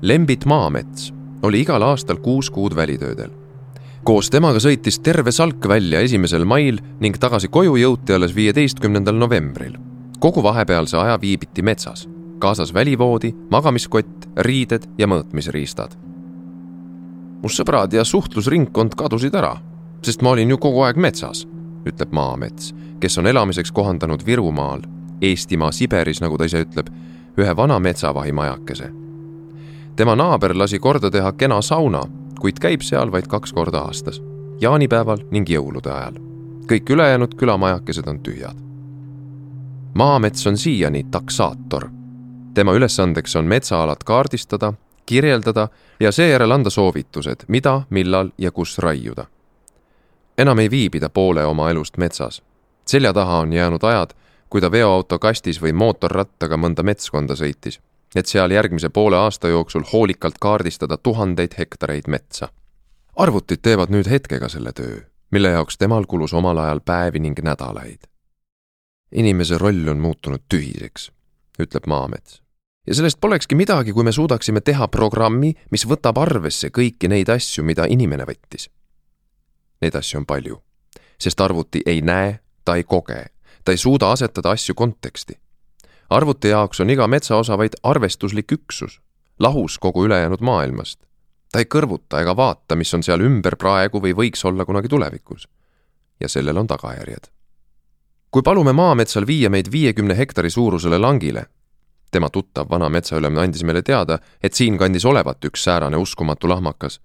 Lembit 0.01 0.45
Maamets 0.45 1.11
oli 1.43 1.63
igal 1.63 1.83
aastal 1.83 2.19
kuus 2.23 2.49
kuud 2.51 2.75
välitöödel 2.75 3.43
koos 4.03 4.27
temaga 4.27 4.59
sõitis 4.59 4.97
terve 4.99 5.31
salk 5.31 5.63
välja 5.67 6.01
esimesel 6.03 6.43
mail 6.47 6.79
ning 6.99 7.15
tagasi 7.19 7.47
koju 7.47 7.77
jõuti 7.79 8.15
alles 8.15 8.35
viieteistkümnendal 8.35 9.15
novembril. 9.15 9.77
kogu 10.19 10.43
vahepealse 10.43 10.97
aja 10.97 11.17
viibiti 11.21 11.61
metsas, 11.61 12.07
kaasas 12.39 12.73
välivoodi, 12.73 13.33
magamiskott, 13.51 14.27
riided 14.37 14.87
ja 14.97 15.07
mõõtmisriistad. 15.07 16.12
Mu 17.43 17.51
sõbrad 17.51 17.93
ja 17.93 18.05
suhtlusringkond 18.07 18.95
kadusid 18.95 19.35
ära, 19.35 19.57
sest 20.01 20.23
ma 20.23 20.31
olin 20.33 20.49
ju 20.49 20.57
kogu 20.57 20.81
aeg 20.87 20.97
metsas, 20.97 21.43
ütleb 21.85 22.15
Maamets, 22.15 22.73
kes 22.99 23.17
on 23.19 23.27
elamiseks 23.27 23.71
kohandanud 23.71 24.25
Virumaal, 24.25 24.81
Eestimaa 25.21 25.71
Siberis, 25.71 26.21
nagu 26.23 26.37
ta 26.37 26.47
ise 26.47 26.63
ütleb, 26.63 26.89
ühe 27.37 27.55
vana 27.55 27.79
metsavahi 27.79 28.31
majakese. 28.31 28.91
tema 29.95 30.15
naaber 30.15 30.55
lasi 30.57 30.79
korda 30.79 31.11
teha 31.11 31.31
kena 31.31 31.61
sauna 31.61 32.01
kuid 32.43 32.59
käib 32.59 32.83
seal 32.83 33.11
vaid 33.11 33.29
kaks 33.31 33.53
korda 33.55 33.85
aastas, 33.87 34.19
jaanipäeval 34.59 35.21
ning 35.31 35.47
jõulude 35.47 35.91
ajal. 35.91 36.19
kõik 36.67 36.89
ülejäänud 36.95 37.35
külamajakesed 37.39 38.07
on 38.07 38.19
tühjad. 38.19 38.57
maamets 39.95 40.47
on 40.47 40.57
siiani 40.57 41.03
taksaator. 41.11 41.89
tema 42.53 42.73
ülesandeks 42.73 43.35
on 43.35 43.45
metsaalad 43.45 44.03
kaardistada, 44.05 44.73
kirjeldada 45.05 45.67
ja 45.99 46.11
seejärel 46.11 46.51
anda 46.51 46.69
soovitused, 46.69 47.45
mida, 47.47 47.81
millal 47.89 48.29
ja 48.37 48.51
kus 48.51 48.77
raiuda. 48.77 49.25
enam 50.37 50.59
ei 50.59 50.69
viibi 50.69 50.99
ta 50.99 51.09
poole 51.09 51.45
oma 51.45 51.69
elust 51.69 51.97
metsas. 51.97 52.43
selja 52.87 53.13
taha 53.13 53.37
on 53.37 53.53
jäänud 53.53 53.83
ajad, 53.83 54.09
kui 54.49 54.61
ta 54.61 54.71
veoauto 54.71 55.19
kastis 55.19 55.61
või 55.61 55.73
mootorrattaga 55.73 56.57
mõnda 56.57 56.83
metskonda 56.83 57.33
sõitis, 57.33 57.79
et 58.15 58.25
seal 58.25 58.51
järgmise 58.51 58.89
poole 58.89 59.17
aasta 59.17 59.47
jooksul 59.47 59.83
hoolikalt 59.93 60.35
kaardistada 60.39 60.97
tuhandeid 60.97 61.51
hektareid 61.57 62.07
metsa. 62.07 62.49
arvutid 63.15 63.57
teevad 63.61 63.89
nüüd 63.89 64.09
hetkega 64.09 64.49
selle 64.49 64.71
töö, 64.73 65.01
mille 65.31 65.49
jaoks 65.49 65.77
temal 65.77 66.05
kulus 66.05 66.33
omal 66.33 66.57
ajal 66.57 66.79
päevi 66.79 67.19
ning 67.19 67.39
nädalaid. 67.39 67.99
inimese 69.11 69.57
roll 69.57 69.87
on 69.87 69.97
muutunud 69.97 70.41
tühiseks, 70.49 71.11
ütleb 71.59 71.87
Maamets 71.87 72.42
ja 72.87 72.95
sellest 72.95 73.21
polekski 73.21 73.55
midagi, 73.55 73.93
kui 73.93 74.03
me 74.03 74.11
suudaksime 74.11 74.61
teha 74.61 74.87
programmi, 74.87 75.53
mis 75.71 75.85
võtab 75.87 76.19
arvesse 76.19 76.69
kõiki 76.69 77.09
neid 77.09 77.29
asju, 77.29 77.63
mida 77.63 77.87
inimene 77.89 78.25
võttis. 78.27 78.69
Neid 79.81 79.95
asju 79.95 80.19
on 80.21 80.25
palju, 80.27 80.59
sest 81.19 81.41
arvuti 81.41 81.83
ei 81.85 82.01
näe, 82.01 82.39
ta 82.65 82.75
ei 82.75 82.83
koge, 82.83 83.25
ta 83.63 83.71
ei 83.71 83.77
suuda 83.77 84.11
asetada 84.11 84.51
asju 84.51 84.75
konteksti. 84.75 85.39
arvuti 86.09 86.47
jaoks 86.47 86.79
on 86.79 86.89
iga 86.89 87.07
metsaosa 87.07 87.57
vaid 87.57 87.73
arvestuslik 87.83 88.51
üksus, 88.51 88.99
lahus 89.39 89.79
kogu 89.79 90.05
ülejäänud 90.05 90.41
maailmast. 90.41 90.99
ta 91.51 91.59
ei 91.59 91.65
kõrvuta 91.65 92.21
ega 92.21 92.35
vaata, 92.35 92.75
mis 92.75 92.93
on 92.93 93.03
seal 93.03 93.21
ümber 93.21 93.55
praegu 93.55 94.01
või 94.01 94.13
võiks 94.13 94.45
olla 94.45 94.65
kunagi 94.65 94.87
tulevikus. 94.87 95.47
ja 96.19 96.29
sellel 96.29 96.57
on 96.57 96.67
tagajärjed. 96.67 97.27
kui 98.31 98.41
palume 98.41 98.73
maametsal 98.73 99.27
viia 99.27 99.49
meid 99.49 99.71
viiekümne 99.71 100.17
hektari 100.17 100.49
suurusele 100.49 100.97
langile, 100.97 101.45
tema 102.13 102.29
tuttav 102.29 102.69
vana 102.69 102.89
metsaülem 102.93 103.37
andis 103.41 103.63
meile 103.65 103.81
teada, 103.81 104.19
et 104.43 104.53
siinkandis 104.53 105.05
olevat 105.09 105.45
üks 105.49 105.65
säärane 105.65 105.97
uskumatu 105.97 106.49
lahmakas. 106.49 107.01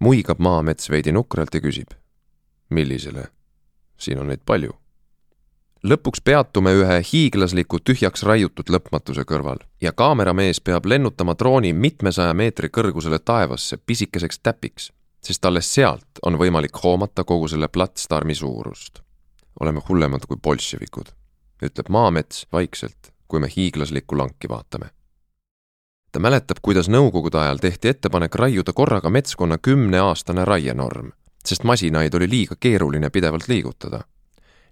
muigab 0.00 0.38
maamets 0.38 0.90
veidi 0.90 1.12
nukralt 1.12 1.54
ja 1.54 1.60
küsib. 1.60 1.90
millisele? 2.70 3.28
siin 3.98 4.18
on 4.18 4.28
neid 4.28 4.42
palju. 4.46 4.72
lõpuks 5.86 6.22
peatume 6.24 6.72
ühe 6.74 6.96
hiiglasliku 7.12 7.78
tühjaks 7.78 8.22
raiutud 8.22 8.72
lõpmatuse 8.74 9.24
kõrval 9.24 9.62
ja 9.80 9.92
kaameramees 9.92 10.60
peab 10.60 10.86
lennutama 10.86 11.34
drooni 11.38 11.72
mitmesaja 11.72 12.34
meetri 12.34 12.68
kõrgusele 12.68 13.18
taevasse 13.18 13.76
pisikeseks 13.76 14.38
täpiks, 14.38 14.90
sest 15.22 15.44
alles 15.44 15.74
sealt 15.74 16.24
on 16.26 16.38
võimalik 16.42 16.82
hoomata 16.82 17.24
kogu 17.24 17.48
selle 17.48 17.68
platsdarmi 17.68 18.34
suurust. 18.34 19.00
oleme 19.60 19.80
hullemad 19.88 20.26
kui 20.26 20.36
bolševikud, 20.36 21.14
ütleb 21.62 21.88
maamets 21.88 22.46
vaikselt 22.52 23.09
kui 23.30 23.40
me 23.40 23.48
hiiglaslikku 23.56 24.18
lanki 24.18 24.48
vaatame. 24.48 24.90
ta 26.12 26.18
mäletab, 26.18 26.58
kuidas 26.62 26.88
nõukogude 26.90 27.38
ajal 27.38 27.60
tehti 27.62 27.88
ettepanek 27.88 28.34
raiuda 28.34 28.72
korraga 28.72 29.10
metskonna 29.10 29.58
kümneaastane 29.58 30.44
raienorm, 30.44 31.12
sest 31.46 31.64
masinaid 31.64 32.14
oli 32.14 32.28
liiga 32.30 32.56
keeruline 32.60 33.10
pidevalt 33.10 33.48
liigutada. 33.48 34.00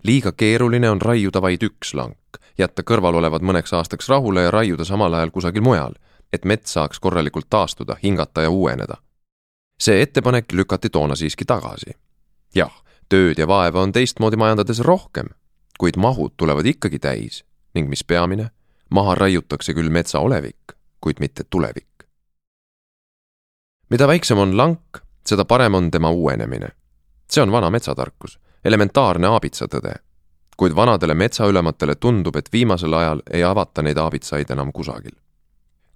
liiga 0.02 0.32
keeruline 0.32 0.90
on 0.90 1.00
raiuda 1.00 1.42
vaid 1.42 1.62
üks 1.62 1.94
lank, 1.94 2.42
jätta 2.58 2.82
kõrval 2.82 3.14
olevad 3.14 3.42
mõneks 3.42 3.74
aastaks 3.78 4.08
rahule 4.08 4.42
ja 4.42 4.50
raiuda 4.50 4.84
samal 4.84 5.14
ajal 5.14 5.30
kusagil 5.30 5.62
mujal, 5.62 5.94
et 6.32 6.44
mets 6.44 6.72
saaks 6.72 7.00
korralikult 7.00 7.46
taastuda, 7.50 7.96
hingata 8.02 8.42
ja 8.42 8.50
uueneda. 8.50 8.96
see 9.80 10.02
ettepanek 10.02 10.52
lükati 10.52 10.90
toona 10.90 11.14
siiski 11.14 11.44
tagasi. 11.44 11.94
jah, 12.54 12.82
tööd 13.08 13.38
ja 13.38 13.46
vaeva 13.46 13.82
on 13.82 13.92
teistmoodi 13.92 14.36
majandades 14.36 14.80
rohkem, 14.80 15.28
kuid 15.78 15.96
mahud 15.96 16.32
tulevad 16.36 16.66
ikkagi 16.66 16.98
täis 16.98 17.47
ning 17.78 17.88
mis 17.88 18.04
peamine, 18.04 18.50
maha 18.90 19.14
raiutakse 19.14 19.74
küll 19.76 19.92
metsa 19.94 20.18
olevik, 20.18 20.74
kuid 21.00 21.22
mitte 21.22 21.44
tulevik. 21.50 21.86
mida 23.90 24.06
väiksem 24.08 24.38
on 24.38 24.56
lank, 24.56 24.98
seda 25.26 25.44
parem 25.44 25.74
on 25.74 25.90
tema 25.90 26.10
uuenemine. 26.10 26.68
see 27.30 27.42
on 27.42 27.52
vana 27.52 27.70
metsatarkus, 27.70 28.38
elementaarne 28.64 29.26
aabitsatõde. 29.26 29.94
kuid 30.56 30.74
vanadele 30.74 31.14
metsaülematele 31.14 31.94
tundub, 31.94 32.36
et 32.36 32.52
viimasel 32.52 32.94
ajal 32.94 33.22
ei 33.30 33.44
avata 33.44 33.82
neid 33.82 33.96
aabitsaid 33.96 34.50
enam 34.50 34.72
kusagil. 34.72 35.14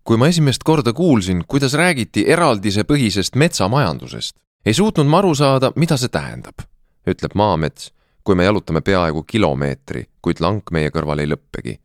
kui 0.05 0.17
ma 0.17 0.29
esimest 0.29 0.63
korda 0.63 0.93
kuulsin, 0.93 1.45
kuidas 1.49 1.75
räägiti 1.75 2.25
eraldisepõhisest 2.27 3.35
metsamajandusest, 3.35 4.37
ei 4.67 4.75
suutnud 4.75 5.07
ma 5.07 5.19
aru 5.19 5.35
saada, 5.35 5.73
mida 5.77 5.97
see 5.97 6.09
tähendab, 6.09 6.63
ütleb 7.07 7.35
Maamets 7.35 7.93
kui 8.25 8.35
me 8.35 8.45
jalutame 8.45 8.81
peaaegu 8.81 9.23
kilomeetri, 9.23 10.05
kuid 10.23 10.41
lank 10.41 10.71
meie 10.71 10.91
kõrval 10.91 11.21
ei 11.21 11.31
lõppegi. 11.31 11.79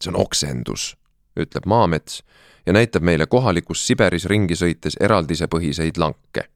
see 0.00 0.10
on 0.10 0.20
oksendus, 0.20 0.96
ütleb 1.38 1.66
Maamets 1.66 2.22
ja 2.66 2.72
näitab 2.72 3.02
meile 3.02 3.26
kohalikus 3.26 3.86
Siberis 3.86 4.24
ringi 4.24 4.54
sõites 4.54 4.96
eraldisepõhiseid 5.00 5.98
lanke. 5.98 6.48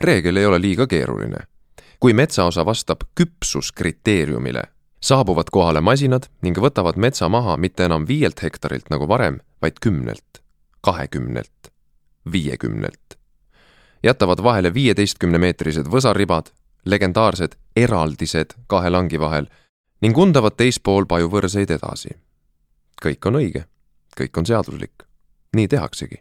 reegel 0.00 0.36
ei 0.36 0.46
ole 0.46 0.60
liiga 0.60 0.86
keeruline. 0.86 1.46
kui 2.00 2.12
metsaosa 2.12 2.66
vastab 2.66 3.00
küpsuskriteeriumile, 3.14 4.62
saabuvad 5.00 5.50
kohale 5.50 5.80
masinad 5.80 6.26
ning 6.42 6.58
võtavad 6.58 6.96
metsa 6.96 7.28
maha 7.28 7.56
mitte 7.56 7.84
enam 7.84 8.08
viielt 8.08 8.42
hektarilt 8.42 8.90
nagu 8.90 9.08
varem, 9.08 9.40
vaid 9.62 9.78
kümnelt, 9.80 10.42
kahekümnelt, 10.80 11.72
viiekümnelt. 12.32 13.18
jätavad 14.02 14.42
vahele 14.42 14.74
viieteistkümnemeetrised 14.74 15.86
võsaribad 15.86 16.50
legendaarsed 16.84 17.54
eraldised 17.76 18.54
kahe 18.66 18.90
langi 18.90 19.20
vahel 19.20 19.46
ning 20.02 20.18
undavad 20.18 20.56
teispool 20.58 21.06
pajuvõrseid 21.06 21.70
edasi. 21.70 22.16
kõik 23.02 23.26
on 23.26 23.38
õige, 23.38 23.64
kõik 24.18 24.38
on 24.38 24.46
seaduslik, 24.46 25.06
nii 25.56 25.68
tehaksegi. 25.68 26.16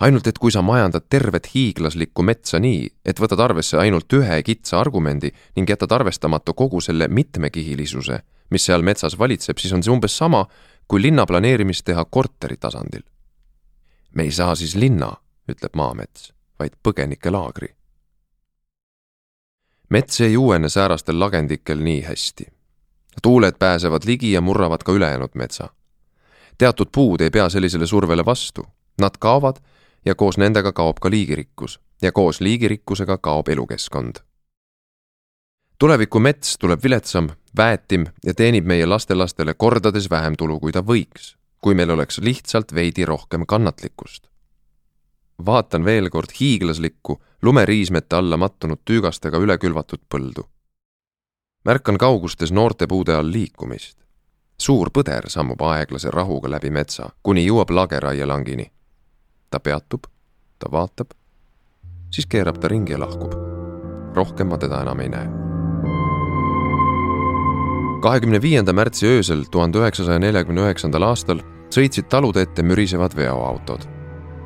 ainult 0.00 0.26
et 0.26 0.38
kui 0.38 0.50
sa 0.50 0.62
majandad 0.62 1.04
tervet 1.08 1.46
hiiglaslikku 1.54 2.22
metsa 2.22 2.58
nii, 2.58 2.88
et 3.04 3.20
võtad 3.20 3.40
arvesse 3.40 3.78
ainult 3.78 4.12
ühe 4.12 4.42
kitsa 4.42 4.80
argumendi 4.80 5.32
ning 5.56 5.70
jätad 5.70 5.92
arvestamata 5.92 6.52
kogu 6.52 6.80
selle 6.80 7.08
mitmekihilisuse, 7.08 8.20
mis 8.50 8.64
seal 8.64 8.82
metsas 8.82 9.18
valitseb, 9.18 9.58
siis 9.58 9.72
on 9.72 9.82
see 9.82 9.92
umbes 9.92 10.16
sama, 10.16 10.46
kui 10.88 11.02
linna 11.02 11.26
planeerimist 11.26 11.84
teha 11.84 12.04
korteri 12.04 12.56
tasandil. 12.56 13.02
me 14.14 14.22
ei 14.22 14.30
saa 14.30 14.54
siis 14.54 14.74
linna, 14.74 15.16
ütleb 15.48 15.74
Maamets, 15.74 16.32
vaid 16.58 16.72
põgenikelaagri 16.82 17.74
mets 19.94 20.20
ei 20.20 20.36
uuene 20.36 20.68
säärastel 20.68 21.20
lagendikel 21.20 21.78
nii 21.78 22.02
hästi. 22.02 22.53
Tuuled 23.22 23.54
pääsevad 23.58 24.02
ligi 24.06 24.32
ja 24.32 24.40
murravad 24.40 24.82
ka 24.84 24.92
ülejäänud 24.92 25.34
metsa. 25.34 25.68
teatud 26.58 26.86
puud 26.94 27.20
ei 27.20 27.30
pea 27.30 27.48
sellisele 27.48 27.86
survele 27.86 28.24
vastu, 28.24 28.66
nad 29.00 29.10
kaovad 29.18 29.56
ja 30.04 30.14
koos 30.14 30.38
nendega 30.38 30.72
kaob 30.72 30.96
ka 31.00 31.10
liigirikkus 31.10 31.80
ja 32.02 32.12
koos 32.12 32.40
liigirikkusega 32.40 33.18
kaob 33.18 33.48
elukeskkond. 33.48 34.16
tuleviku 35.78 36.20
mets 36.20 36.58
tuleb 36.58 36.80
viletsam, 36.82 37.28
väetim 37.56 38.06
ja 38.24 38.34
teenib 38.34 38.64
meie 38.64 38.86
lastelastele 38.86 39.54
kordades 39.54 40.10
vähem 40.10 40.36
tulu, 40.36 40.60
kui 40.60 40.72
ta 40.72 40.80
võiks, 40.80 41.36
kui 41.60 41.74
meil 41.74 41.90
oleks 41.90 42.18
lihtsalt 42.18 42.74
veidi 42.74 43.04
rohkem 43.04 43.46
kannatlikkust 43.46 44.34
vaatan 45.46 45.84
veel 45.84 46.10
kord 46.10 46.30
hiiglaslikku, 46.40 47.22
lumeriismete 47.42 48.16
alla 48.16 48.36
mattunud 48.36 48.82
tüügastega 48.84 49.38
üle 49.42 49.58
külvatud 49.58 50.02
põldu. 50.08 50.46
Märkan 51.64 51.98
kaugustes 51.98 52.52
noorte 52.52 52.86
puude 52.86 53.14
all 53.14 53.32
liikumist. 53.32 53.98
suur 54.58 54.90
põder 54.90 55.28
sammub 55.28 55.60
aeglase 55.60 56.10
rahuga 56.10 56.50
läbi 56.50 56.70
metsa, 56.70 57.08
kuni 57.22 57.46
jõuab 57.46 57.70
lageraielangini. 57.70 58.70
ta 59.50 59.60
peatub, 59.60 60.04
ta 60.58 60.70
vaatab, 60.72 61.10
siis 62.10 62.26
keerab 62.26 62.58
ta 62.58 62.68
ringi 62.68 62.92
ja 62.92 63.00
lahkub. 63.00 63.32
rohkem 64.14 64.46
ma 64.46 64.58
teda 64.58 64.82
enam 64.82 65.00
ei 65.00 65.08
näe. 65.08 65.28
kahekümne 68.02 68.42
viienda 68.42 68.72
märtsi 68.72 69.06
öösel 69.06 69.44
tuhande 69.50 69.78
üheksasaja 69.78 70.18
neljakümne 70.18 70.60
üheksandal 70.60 71.02
aastal 71.02 71.40
sõitsid 71.70 72.08
talude 72.08 72.42
ette 72.42 72.62
mürisevad 72.62 73.16
veoautod 73.16 73.94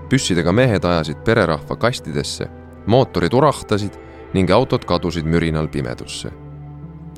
püssidega 0.09 0.53
mehed 0.53 0.85
ajasid 0.85 1.21
pererahva 1.25 1.77
kastidesse, 1.77 2.49
mootorid 2.87 3.35
urahtasid 3.37 3.99
ning 4.35 4.51
autod 4.51 4.85
kadusid 4.89 5.27
mürinal 5.29 5.69
pimedusse. 5.69 6.48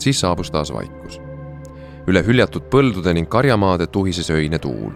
Siis 0.01 0.21
saabus 0.21 0.51
taas 0.51 0.73
vaikus. 0.73 1.21
üle 2.07 2.23
hüljatud 2.27 2.67
põldude 2.73 3.15
ning 3.15 3.29
karjamaade 3.29 3.87
tuhises 3.87 4.31
öine 4.31 4.59
tuul. 4.59 4.93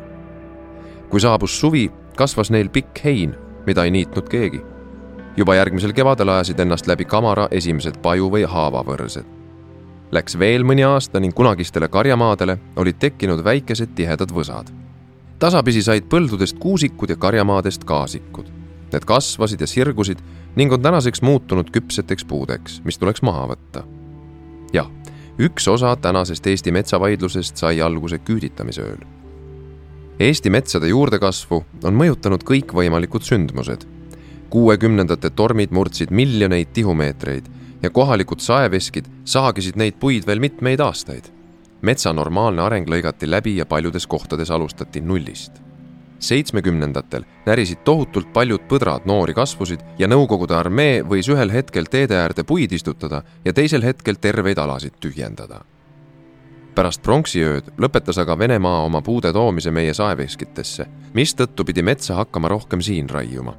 kui 1.11 1.21
saabus 1.21 1.61
suvi, 1.61 1.91
kasvas 2.17 2.51
neil 2.51 2.69
pikk 2.69 3.05
hein, 3.05 3.37
mida 3.67 3.85
ei 3.85 3.91
niitnud 3.91 4.29
keegi. 4.29 4.63
juba 5.37 5.55
järgmisel 5.55 5.93
kevadel 5.93 6.29
ajasid 6.29 6.61
ennast 6.61 6.87
läbi 6.87 7.05
kamara 7.05 7.49
esimesed 7.51 8.01
paju- 8.03 8.31
või 8.31 8.45
haavavõrsed. 8.45 9.25
Läks 10.13 10.39
veel 10.39 10.63
mõni 10.63 10.85
aasta 10.87 11.21
ning 11.21 11.35
kunagistele 11.35 11.89
karjamaadele 11.89 12.59
olid 12.77 12.99
tekkinud 12.99 13.45
väikesed 13.45 13.95
tihedad 13.95 14.31
võsad 14.31 14.85
tasapisi 15.45 15.83
said 15.85 16.07
põldudest 16.11 16.57
kuusikud 16.63 17.11
ja 17.13 17.17
karjamaadest 17.21 17.85
kaasikud. 17.85 18.47
Need 18.93 19.05
kasvasid 19.09 19.61
ja 19.61 19.69
sirgusid 19.69 20.23
ning 20.57 20.73
on 20.73 20.83
tänaseks 20.83 21.23
muutunud 21.23 21.69
küpseteks 21.75 22.25
puudeks, 22.31 22.81
mis 22.85 22.99
tuleks 22.99 23.23
maha 23.27 23.49
võtta. 23.53 23.83
Jah, 24.75 24.91
üks 25.39 25.69
osa 25.69 25.97
tänasest 25.97 26.47
Eesti 26.47 26.73
metsavaidlusest 26.73 27.57
sai 27.57 27.81
alguse 27.83 28.19
küüditamisööl. 28.19 29.03
Eesti 30.21 30.51
metsade 30.51 30.89
juurdekasvu 30.93 31.65
on 31.85 31.99
mõjutanud 31.99 32.47
kõikvõimalikud 32.47 33.27
sündmused. 33.27 33.87
kuuekümnendate 34.55 35.31
tormid 35.31 35.73
murdsid 35.75 36.11
miljoneid 36.11 36.69
tihumeetreid 36.73 37.49
ja 37.83 37.91
kohalikud 37.91 38.39
saeveskid 38.39 39.09
saagisid 39.25 39.77
neid 39.77 39.99
puid 40.01 40.27
veel 40.27 40.39
mitmeid 40.39 40.81
aastaid. 40.81 41.25
metsa 41.83 42.13
normaalne 42.13 42.63
areng 42.63 42.89
lõigati 42.89 43.31
läbi 43.31 43.57
ja 43.57 43.67
paljudes 43.67 44.07
kohtades 44.07 44.51
alustati 44.51 45.01
nullist 45.01 45.64
seitsmekümnendatel 46.29 47.25
närisid 47.47 47.85
tohutult 47.85 48.33
paljud 48.33 48.65
põdrad 48.69 49.07
noori 49.09 49.35
kasvusid 49.35 49.85
ja 49.99 50.09
Nõukogude 50.09 50.57
armee 50.57 51.03
võis 51.03 51.29
ühel 51.31 51.53
hetkel 51.53 51.89
teede 51.91 52.17
äärde 52.21 52.45
puid 52.45 52.73
istutada 52.73 53.23
ja 53.45 53.53
teisel 53.53 53.85
hetkel 53.85 54.17
terveid 54.21 54.59
alasid 54.59 54.97
tühjendada. 55.01 55.61
pärast 56.75 57.03
pronksiööd 57.03 57.71
lõpetas 57.79 58.19
aga 58.19 58.39
Venemaa 58.39 58.83
oma 58.85 59.03
puude 59.03 59.33
toomise 59.33 59.71
meie 59.71 59.95
saeveskitesse, 59.95 60.87
mistõttu 61.15 61.65
pidi 61.65 61.83
metsa 61.83 62.15
hakkama 62.15 62.49
rohkem 62.49 62.81
siin 62.81 63.09
raiuma. 63.11 63.57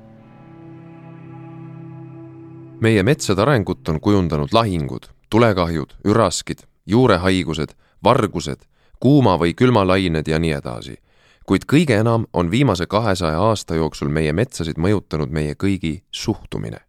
meie 2.81 3.03
metsade 3.03 3.41
arengut 3.41 3.89
on 3.89 3.99
kujundanud 3.99 4.53
lahingud, 4.53 5.05
tulekahjud, 5.29 5.95
üraskid, 6.05 6.59
juurehaigused, 6.85 7.71
vargused, 8.03 8.59
kuuma 8.99 9.37
või 9.37 9.53
külmalained 9.53 10.27
ja 10.27 10.39
nii 10.39 10.51
edasi 10.51 11.04
kuid 11.45 11.65
kõige 11.69 11.99
enam 12.01 12.25
on 12.33 12.51
viimase 12.51 12.85
kahesaja 12.85 13.39
aasta 13.39 13.75
jooksul 13.75 14.09
meie 14.09 14.33
metsasid 14.33 14.79
mõjutanud 14.81 15.29
meie 15.29 15.53
kõigi 15.53 16.01
suhtumine. 16.11 16.79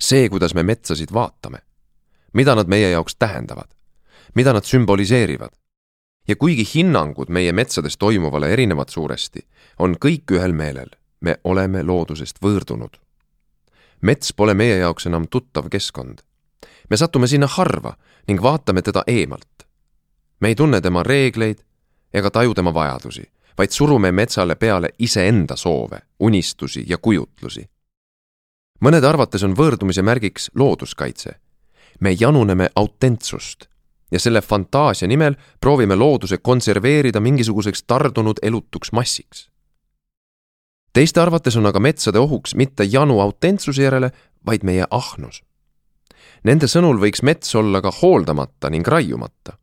see, 0.00 0.28
kuidas 0.28 0.54
me 0.54 0.62
metsasid 0.62 1.12
vaatame, 1.12 1.58
mida 2.32 2.54
nad 2.54 2.66
meie 2.66 2.90
jaoks 2.90 3.16
tähendavad, 3.16 3.68
mida 4.34 4.52
nad 4.52 4.64
sümboliseerivad. 4.64 5.50
ja 6.28 6.36
kuigi 6.36 6.68
hinnangud 6.74 7.28
meie 7.28 7.52
metsades 7.52 7.96
toimuvale 7.96 8.52
erinevad 8.52 8.88
suuresti, 8.88 9.40
on 9.78 9.96
kõik 9.96 10.32
ühel 10.32 10.52
meelel, 10.52 10.88
me 11.20 11.36
oleme 11.44 11.82
loodusest 11.82 12.38
võõrdunud. 12.42 12.96
mets 14.00 14.32
pole 14.32 14.54
meie 14.54 14.78
jaoks 14.78 15.06
enam 15.06 15.28
tuttav 15.28 15.68
keskkond. 15.68 16.18
me 16.90 16.96
satume 16.96 17.26
sinna 17.26 17.46
harva 17.46 17.96
ning 18.28 18.42
vaatame 18.42 18.82
teda 18.82 19.02
eemalt. 19.06 19.68
me 20.40 20.48
ei 20.48 20.54
tunne 20.54 20.80
tema 20.80 21.02
reegleid 21.02 21.64
ega 22.14 22.30
taju 22.30 22.54
tema 22.54 22.74
vajadusi 22.74 23.28
vaid 23.58 23.70
surume 23.70 24.12
metsale 24.12 24.54
peale 24.54 24.88
iseenda 24.98 25.56
soove, 25.56 25.98
unistusi 26.20 26.84
ja 26.88 26.98
kujutlusi. 26.98 27.68
mõnede 28.84 29.06
arvates 29.06 29.42
on 29.42 29.56
võõrdumise 29.56 30.02
märgiks 30.02 30.50
looduskaitse. 30.54 31.40
me 32.00 32.16
januneme 32.20 32.68
autentsust 32.74 33.68
ja 34.10 34.20
selle 34.20 34.40
fantaasia 34.40 35.08
nimel 35.08 35.34
proovime 35.60 35.94
looduse 35.94 36.38
konserveerida 36.38 37.20
mingisuguseks 37.20 37.82
tardunud 37.82 38.36
elutuks 38.42 38.92
massiks. 38.92 39.50
teiste 40.92 41.20
arvates 41.20 41.56
on 41.56 41.66
aga 41.66 41.80
metsade 41.80 42.18
ohuks 42.18 42.54
mitte 42.54 42.84
janu 42.84 43.20
autentsuse 43.20 43.82
järele, 43.82 44.10
vaid 44.46 44.62
meie 44.62 44.84
ahnus. 44.90 45.42
Nende 46.44 46.66
sõnul 46.66 47.00
võiks 47.00 47.22
mets 47.22 47.54
olla 47.54 47.80
ka 47.82 47.90
hooldamata 47.90 48.70
ning 48.70 48.86
raiumata 48.86 49.58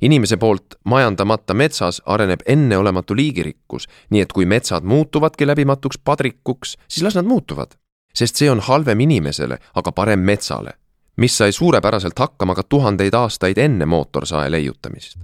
inimese 0.00 0.36
poolt 0.36 0.74
majandamata 0.84 1.54
metsas 1.54 2.02
areneb 2.06 2.40
enneolematu 2.46 3.16
liigirikkus, 3.16 3.88
nii 4.10 4.20
et 4.20 4.32
kui 4.32 4.46
metsad 4.46 4.84
muutuvadki 4.84 5.46
läbimatuks 5.46 5.98
padrikuks, 6.04 6.76
siis 6.88 7.04
las 7.04 7.14
nad 7.14 7.24
muutuvad. 7.24 7.76
sest 8.16 8.36
see 8.36 8.50
on 8.50 8.60
halvem 8.60 9.00
inimesele, 9.00 9.58
aga 9.74 9.92
parem 9.92 10.20
metsale, 10.20 10.72
mis 11.16 11.36
sai 11.38 11.52
suurepäraselt 11.52 12.18
hakkama 12.18 12.54
ka 12.54 12.62
tuhandeid 12.62 13.14
aastaid 13.14 13.58
enne 13.58 13.86
mootorsae 13.86 14.50
leiutamist. 14.50 15.18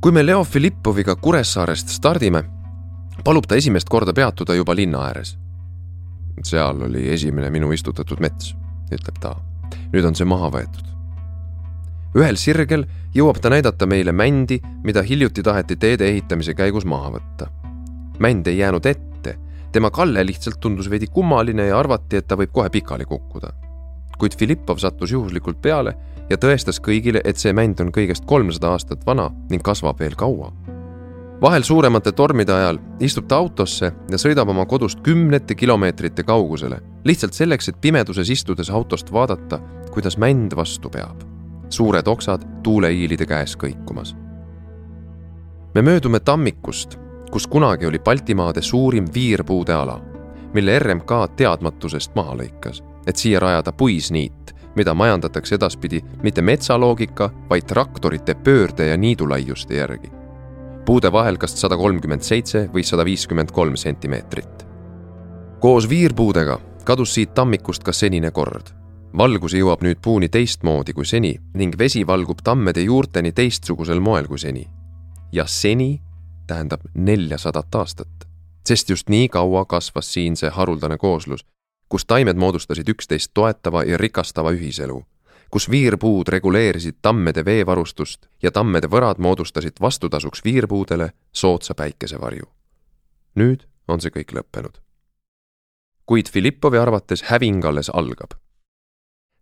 kui 0.00 0.12
me 0.12 0.26
Leo 0.26 0.44
Filippoviga 0.44 1.16
Kuressaarest 1.16 1.88
stardime, 1.88 2.44
palub 3.24 3.46
ta 3.46 3.54
esimest 3.54 3.88
korda 3.88 4.12
peatuda 4.12 4.54
juba 4.54 4.76
linna 4.76 5.02
ääres. 5.06 5.38
seal 6.44 6.82
oli 6.82 7.08
esimene 7.08 7.50
minu 7.50 7.72
istutatud 7.72 8.20
mets, 8.20 8.54
ütleb 8.92 9.18
ta. 9.20 9.36
nüüd 9.92 10.04
on 10.04 10.14
see 10.14 10.24
maha 10.24 10.50
võetud 10.50 10.97
ühel 12.16 12.38
sirgel 12.40 12.86
jõuab 13.14 13.40
ta 13.42 13.50
näidata 13.52 13.86
meile 13.86 14.12
mändi, 14.12 14.60
mida 14.84 15.02
hiljuti 15.02 15.42
taheti 15.44 15.76
teede 15.76 16.08
ehitamise 16.08 16.54
käigus 16.54 16.86
maha 16.88 17.12
võtta. 17.18 17.48
mänd 18.18 18.46
ei 18.46 18.58
jäänud 18.58 18.86
ette, 18.86 19.36
tema 19.72 19.90
kalle 19.90 20.24
lihtsalt 20.26 20.60
tundus 20.60 20.90
veidi 20.90 21.06
kummaline 21.06 21.66
ja 21.66 21.78
arvati, 21.78 22.16
et 22.16 22.26
ta 22.26 22.36
võib 22.36 22.52
kohe 22.52 22.70
pikali 22.70 23.04
kukkuda. 23.04 23.52
kuid 24.18 24.36
Filippov 24.38 24.78
sattus 24.78 25.12
juhuslikult 25.12 25.60
peale 25.62 25.94
ja 26.30 26.36
tõestas 26.36 26.80
kõigile, 26.80 27.20
et 27.24 27.36
see 27.36 27.52
mänd 27.52 27.80
on 27.80 27.92
kõigest 27.92 28.24
kolmsada 28.26 28.72
aastat 28.72 29.06
vana 29.06 29.30
ning 29.50 29.62
kasvab 29.62 30.00
veel 30.00 30.16
kaua. 30.16 30.52
vahel 31.40 31.62
suuremate 31.62 32.12
tormide 32.12 32.52
ajal 32.52 32.78
istub 33.00 33.28
ta 33.28 33.36
autosse 33.36 33.92
ja 34.10 34.16
sõidab 34.16 34.48
oma 34.48 34.66
kodust 34.66 35.00
kümnete 35.00 35.54
kilomeetrite 35.54 36.22
kaugusele, 36.22 36.80
lihtsalt 37.04 37.34
selleks, 37.34 37.68
et 37.68 37.80
pimeduses 37.80 38.30
istudes 38.30 38.70
autost 38.70 39.12
vaadata, 39.12 39.60
kuidas 39.92 40.16
mänd 40.18 40.56
vastu 40.56 40.90
peab 40.90 41.27
suured 41.70 42.06
oksad 42.06 42.42
tuuleiilide 42.62 43.26
käes 43.26 43.56
kõikumas. 43.56 44.16
me 45.74 45.82
möödume 45.82 46.20
tammikust, 46.20 46.98
kus 47.30 47.46
kunagi 47.46 47.86
oli 47.86 47.98
Baltimaade 47.98 48.62
suurim 48.62 49.06
viirpuude 49.14 49.72
ala, 49.72 50.00
mille 50.54 50.78
RMK 50.78 51.36
teadmatusest 51.36 52.14
maha 52.14 52.36
lõikas, 52.36 52.82
et 53.06 53.16
siia 53.16 53.40
rajada 53.40 53.72
puisniit, 53.72 54.54
mida 54.76 54.94
majandatakse 54.94 55.54
edaspidi 55.54 56.00
mitte 56.22 56.42
metsaloogika, 56.42 57.30
vaid 57.50 57.66
traktorite 57.66 58.34
pöörde 58.34 58.86
ja 58.86 58.96
niidulaiuste 58.96 59.74
järgi. 59.74 60.10
puude 60.84 61.12
vahel 61.12 61.36
kas 61.36 61.60
sada 61.60 61.76
kolmkümmend 61.76 62.22
seitse 62.22 62.70
või 62.72 62.82
sada 62.82 63.04
viiskümmend 63.04 63.52
kolm 63.52 63.76
sentimeetrit. 63.76 64.66
koos 65.60 65.88
viirpuudega 65.88 66.58
kadus 66.84 67.14
siit 67.14 67.34
tammikust 67.34 67.84
ka 67.84 67.92
senine 67.92 68.30
kord 68.30 68.77
valgus 69.16 69.54
jõuab 69.56 69.82
nüüd 69.82 70.00
puuni 70.04 70.28
teistmoodi 70.28 70.92
kui 70.92 71.06
seni 71.06 71.32
ning 71.56 71.76
vesi 71.78 72.04
valgub 72.06 72.42
tammede 72.44 72.82
juurteni 72.84 73.32
teistsugusel 73.32 74.00
moel 74.00 74.26
kui 74.28 74.38
seni. 74.38 74.68
ja 75.32 75.46
seni 75.46 76.00
tähendab 76.46 76.80
neljasadat 76.94 77.74
aastat, 77.74 78.28
sest 78.66 78.90
just 78.90 79.08
nii 79.08 79.28
kaua 79.28 79.64
kasvas 79.64 80.12
siin 80.12 80.36
see 80.36 80.50
haruldane 80.50 80.96
kooslus, 80.96 81.44
kus 81.88 82.04
taimed 82.04 82.36
moodustasid 82.36 82.88
üksteist 82.88 83.30
toetava 83.34 83.84
ja 83.84 83.96
rikastava 83.96 84.52
ühiselu, 84.52 85.02
kus 85.50 85.70
viirpuud 85.70 86.28
reguleerisid 86.28 86.98
tammede 87.02 87.44
veevarustust 87.44 88.26
ja 88.42 88.50
tammede 88.50 88.88
võrad 88.88 89.18
moodustasid 89.18 89.80
vastutasuks 89.80 90.44
viirpuudele 90.44 91.12
soodsa 91.32 91.74
päikesevarju. 91.74 92.44
nüüd 93.34 93.64
on 93.88 94.00
see 94.00 94.10
kõik 94.10 94.32
lõppenud. 94.32 94.80
kuid 96.06 96.28
Filippovi 96.28 96.78
arvates 96.78 97.22
häving 97.22 97.64
alles 97.64 97.90
algab 97.90 98.32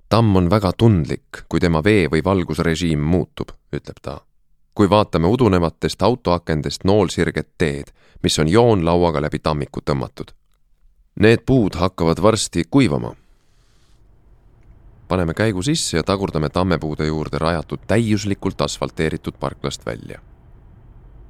tamm 0.08 0.36
on 0.36 0.50
väga 0.50 0.72
tundlik, 0.72 1.44
kui 1.48 1.60
tema 1.60 1.82
vee- 1.84 2.08
või 2.10 2.24
valgusrežiim 2.24 3.00
muutub, 3.00 3.50
ütleb 3.72 4.00
ta. 4.02 4.20
kui 4.76 4.90
vaatame 4.90 5.26
udunevatest 5.26 6.02
autoakendest 6.02 6.84
noolsirget 6.84 7.48
teed, 7.58 7.86
mis 8.22 8.38
on 8.38 8.48
joonlauaga 8.48 9.22
läbi 9.22 9.38
tammiku 9.38 9.80
tõmmatud. 9.80 10.34
Need 11.20 11.46
puud 11.46 11.74
hakkavad 11.74 12.22
varsti 12.22 12.64
kuivama. 12.70 13.14
paneme 15.08 15.34
käigu 15.34 15.62
sisse 15.62 15.96
ja 15.96 16.02
tagurdame 16.02 16.48
tammepuude 16.48 17.06
juurde 17.06 17.38
rajatud 17.38 17.78
täiuslikult 17.86 18.60
asfalteeritud 18.60 19.34
parklast 19.40 19.86
välja. 19.86 20.20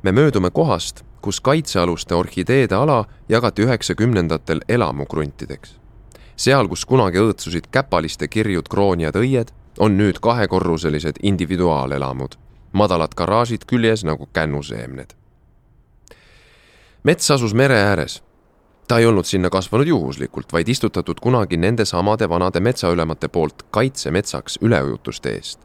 me 0.03 0.13
möödume 0.13 0.51
kohast, 0.51 1.05
kus 1.21 1.41
kaitsealuste 1.41 2.15
orhideede 2.15 2.75
ala 2.75 3.05
jagati 3.29 3.63
üheksakümnendatel 3.63 4.61
elamukruntideks 4.69 5.86
seal, 6.37 6.69
kus 6.69 6.85
kunagi 6.87 7.21
õõtsusid 7.21 7.71
käpaliste 7.73 8.29
kirjud 8.29 8.69
krooniad 8.69 9.17
õied, 9.17 9.53
on 9.79 9.97
nüüd 9.97 10.21
kahekorruselised 10.21 11.21
individuaalelamud, 11.23 12.37
madalad 12.73 13.17
garaažid 13.17 13.65
küljes 13.67 14.05
nagu 14.05 14.29
kännuseemned. 14.33 15.17
mets 17.05 17.31
asus 17.31 17.55
mere 17.55 17.75
ääres. 17.75 18.23
ta 18.89 18.99
ei 18.99 19.07
olnud 19.07 19.25
sinna 19.25 19.51
kasvanud 19.51 19.87
juhuslikult, 19.87 20.53
vaid 20.53 20.69
istutatud 20.69 21.21
kunagi 21.21 21.57
nende 21.57 21.85
samade 21.85 22.29
vanade 22.29 22.61
metsaülemate 22.61 23.29
poolt 23.29 23.63
kaitsemetsaks 23.71 24.59
üleujutuste 24.63 25.31
eest. 25.31 25.61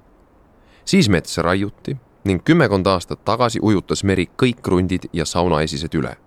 siis 0.85 1.09
metsa 1.09 1.41
raiuti 1.41 1.97
ning 2.23 2.43
kümmekond 2.43 2.85
aastat 2.87 3.25
tagasi 3.25 3.59
ujutas 3.61 4.03
meri 4.03 4.29
kõik 4.43 4.61
krundid 4.61 5.09
ja 5.13 5.25
saunaesised 5.25 5.93
üle, 5.93 6.17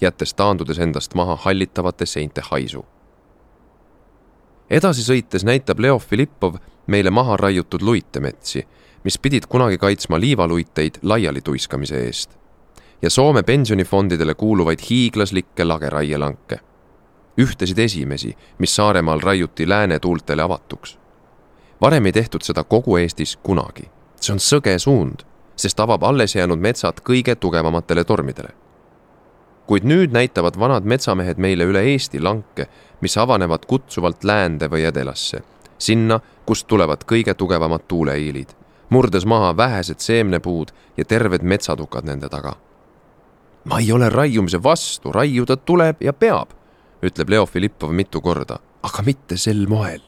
jättes 0.00 0.34
taandudes 0.34 0.78
endast 0.78 1.14
maha 1.14 1.36
hallitavate 1.36 2.06
seinte 2.06 2.40
haisu 2.40 2.84
edasi 4.70 5.02
sõites 5.02 5.44
näitab 5.44 5.80
Leo 5.80 5.98
Filippov 5.98 6.56
meile 6.86 7.10
maha 7.10 7.36
raiutud 7.36 7.82
luitemetsi, 7.82 8.66
mis 9.04 9.18
pidid 9.18 9.46
kunagi 9.48 9.78
kaitsma 9.78 10.20
liivaluiteid 10.20 10.98
laialituiskamise 11.02 12.04
eest 12.06 12.36
ja 13.02 13.10
Soome 13.10 13.42
pensionifondidele 13.42 14.34
kuuluvaid 14.34 14.78
hiiglaslikke 14.90 15.64
lageraielanke. 15.64 16.60
ühtesid 17.38 17.78
esimesi, 17.78 18.36
mis 18.58 18.76
Saaremaal 18.76 19.20
raiuti 19.20 19.68
lääne 19.68 19.98
tuultele 19.98 20.42
avatuks. 20.42 20.98
varem 21.80 22.06
ei 22.06 22.12
tehtud 22.12 22.42
seda 22.42 22.64
kogu 22.64 22.96
Eestis 22.96 23.36
kunagi. 23.36 23.90
see 24.20 24.32
on 24.32 24.38
sõge 24.38 24.78
suund, 24.78 25.20
sest 25.56 25.80
avab 25.80 26.02
alles 26.02 26.34
jäänud 26.34 26.58
metsad 26.58 27.00
kõige 27.00 27.34
tugevamatele 27.34 28.04
tormidele. 28.04 28.48
Kuid 29.66 29.84
nüüd 29.84 30.14
näitavad 30.14 30.58
vanad 30.58 30.84
metsamehed 30.86 31.40
meile 31.42 31.66
üle 31.66 31.82
Eesti 31.92 32.20
lanke, 32.22 32.68
mis 33.00 33.16
avanevad 33.18 33.66
kutsuvalt 33.66 34.24
läände 34.24 34.70
või 34.70 34.86
edelasse, 34.86 35.42
sinna, 35.78 36.20
kust 36.46 36.66
tulevad 36.66 37.02
kõige 37.04 37.34
tugevamad 37.34 37.86
tuuleiilid, 37.88 38.54
murdes 38.90 39.26
maha 39.26 39.56
vähesed 39.56 40.00
seemnepuud 40.00 40.70
ja 40.96 41.04
terved 41.04 41.42
metsatukad 41.42 42.06
nende 42.06 42.28
taga. 42.28 42.54
ma 43.64 43.78
ei 43.78 43.92
ole 43.92 44.08
raiumise 44.08 44.62
vastu, 44.62 45.12
raiuda 45.12 45.56
tuleb 45.56 46.02
ja 46.02 46.12
peab, 46.12 46.48
ütleb 47.02 47.28
Leo 47.28 47.46
Filippov 47.46 47.90
mitu 47.90 48.20
korda, 48.20 48.58
aga 48.82 49.02
mitte 49.02 49.36
sel 49.36 49.66
moel. 49.68 50.00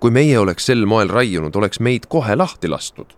kui 0.00 0.10
meie 0.10 0.38
oleks 0.38 0.66
sel 0.66 0.86
moel 0.86 1.08
raiunud, 1.08 1.56
oleks 1.56 1.80
meid 1.80 2.06
kohe 2.06 2.36
lahti 2.36 2.68
lastud 2.68 3.14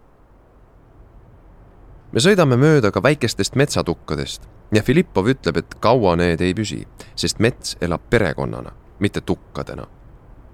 me 2.12 2.22
sõidame 2.22 2.56
mööda 2.56 2.92
ka 2.94 3.02
väikestest 3.02 3.56
metsatukkadest 3.60 4.46
ja 4.74 4.82
Filippov 4.82 5.26
ütleb, 5.26 5.56
et 5.56 5.74
kaua 5.80 6.16
need 6.16 6.40
ei 6.40 6.54
püsi, 6.54 6.82
sest 7.16 7.38
mets 7.38 7.76
elab 7.80 8.10
perekonnana, 8.10 8.72
mitte 8.98 9.20
tukkadena. 9.20 9.86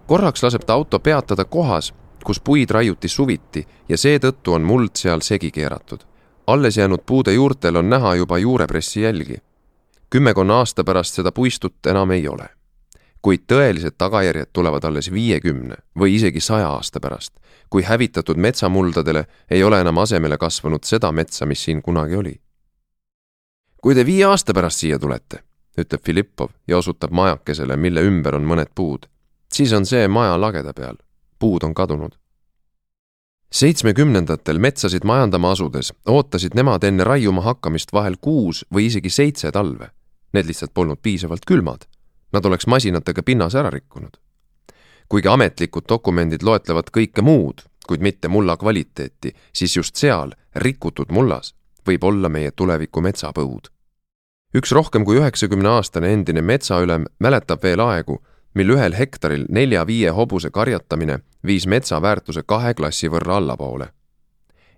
korraks 0.07 0.43
laseb 0.43 0.65
ta 0.67 0.73
auto 0.73 0.99
peatada 0.99 1.45
kohas, 1.45 1.95
kus 2.25 2.41
puid 2.41 2.71
raiuti 2.71 3.09
suviti 3.09 3.67
ja 3.89 3.97
seetõttu 3.97 4.53
on 4.53 4.63
muld 4.63 4.97
seal 4.97 5.21
segi 5.21 5.51
keeratud. 5.51 6.01
alles 6.47 6.77
jäänud 6.77 7.03
puude 7.07 7.33
juurtel 7.33 7.77
on 7.77 7.91
näha 7.91 8.15
juba 8.15 8.39
juurepressi 8.39 9.03
jälgi. 9.03 9.37
kümmekonna 10.11 10.59
aasta 10.59 10.85
pärast 10.85 11.15
seda 11.15 11.33
puistut 11.33 11.87
enam 11.87 12.11
ei 12.11 12.29
ole 12.29 12.49
kuid 13.23 13.45
tõelised 13.47 13.95
tagajärjed 13.99 14.51
tulevad 14.53 14.85
alles 14.85 15.11
viiekümne 15.15 15.77
või 15.99 16.17
isegi 16.17 16.41
saja 16.41 16.69
aasta 16.75 17.01
pärast, 17.01 17.33
kui 17.71 17.83
hävitatud 17.87 18.37
metsamuldadele 18.37 19.25
ei 19.51 19.63
ole 19.65 19.81
enam 19.81 19.99
asemele 20.03 20.39
kasvanud 20.39 20.85
seda 20.85 21.13
metsa, 21.13 21.47
mis 21.47 21.63
siin 21.65 21.83
kunagi 21.83 22.19
oli. 22.19 22.35
Kui 23.83 23.95
te 23.95 24.07
viie 24.07 24.25
aasta 24.25 24.55
pärast 24.55 24.79
siia 24.79 24.99
tulete, 24.99 25.43
ütleb 25.79 26.01
Filippov 26.07 26.51
ja 26.69 26.79
osutab 26.79 27.11
majakesele, 27.11 27.77
mille 27.77 28.05
ümber 28.07 28.39
on 28.39 28.47
mõned 28.47 28.71
puud, 28.75 29.07
siis 29.53 29.73
on 29.73 29.87
see 29.87 30.09
maja 30.09 30.41
lageda 30.41 30.73
peal, 30.73 30.97
puud 31.39 31.65
on 31.65 31.75
kadunud. 31.75 32.15
seitsmekümnendatel 33.53 34.59
metsasid 34.59 35.05
majandama 35.05 35.51
asudes 35.51 35.93
ootasid 36.09 36.55
nemad 36.55 36.85
enne 36.85 37.05
raiuma 37.05 37.43
hakkamist 37.43 37.93
vahel 37.93 38.17
kuus 38.21 38.65
või 38.75 38.87
isegi 38.87 39.11
seitse 39.11 39.53
talve. 39.53 39.91
Need 40.33 40.47
lihtsalt 40.47 40.73
polnud 40.75 40.99
piisavalt 41.03 41.45
külmad 41.45 41.85
Nad 42.33 42.45
oleks 42.45 42.67
masinatega 42.67 43.23
pinnase 43.23 43.59
ära 43.59 43.71
rikkunud. 43.71 44.17
kuigi 45.09 45.29
ametlikud 45.29 45.85
dokumendid 45.89 46.43
loetlevad 46.43 46.89
kõike 46.89 47.21
muud, 47.23 47.59
kuid 47.87 48.01
mitte 48.01 48.29
mulla 48.29 48.57
kvaliteeti, 48.57 49.35
siis 49.53 49.77
just 49.77 49.97
seal, 50.01 50.33
rikutud 50.57 51.13
mullas, 51.13 51.53
võib 51.87 52.05
olla 52.05 52.29
meie 52.29 52.51
tuleviku 52.51 53.01
metsapõud. 53.01 53.69
Üks 54.55 54.73
rohkem 54.73 55.05
kui 55.05 55.17
üheksakümne 55.21 55.69
aastane 55.69 56.13
endine 56.13 56.43
metsaülem 56.43 57.05
mäletab 57.19 57.63
veel 57.63 57.81
aegu, 57.81 58.19
mil 58.55 58.75
ühel 58.77 58.97
hektaril 58.99 59.47
nelja-viie 59.49 60.11
hobuse 60.11 60.51
karjatamine 60.51 61.19
viis 61.47 61.67
metsa 61.67 62.03
väärtuse 62.03 62.43
kahe 62.43 62.75
klassi 62.75 63.09
võrra 63.09 63.37
allapoole. 63.37 63.89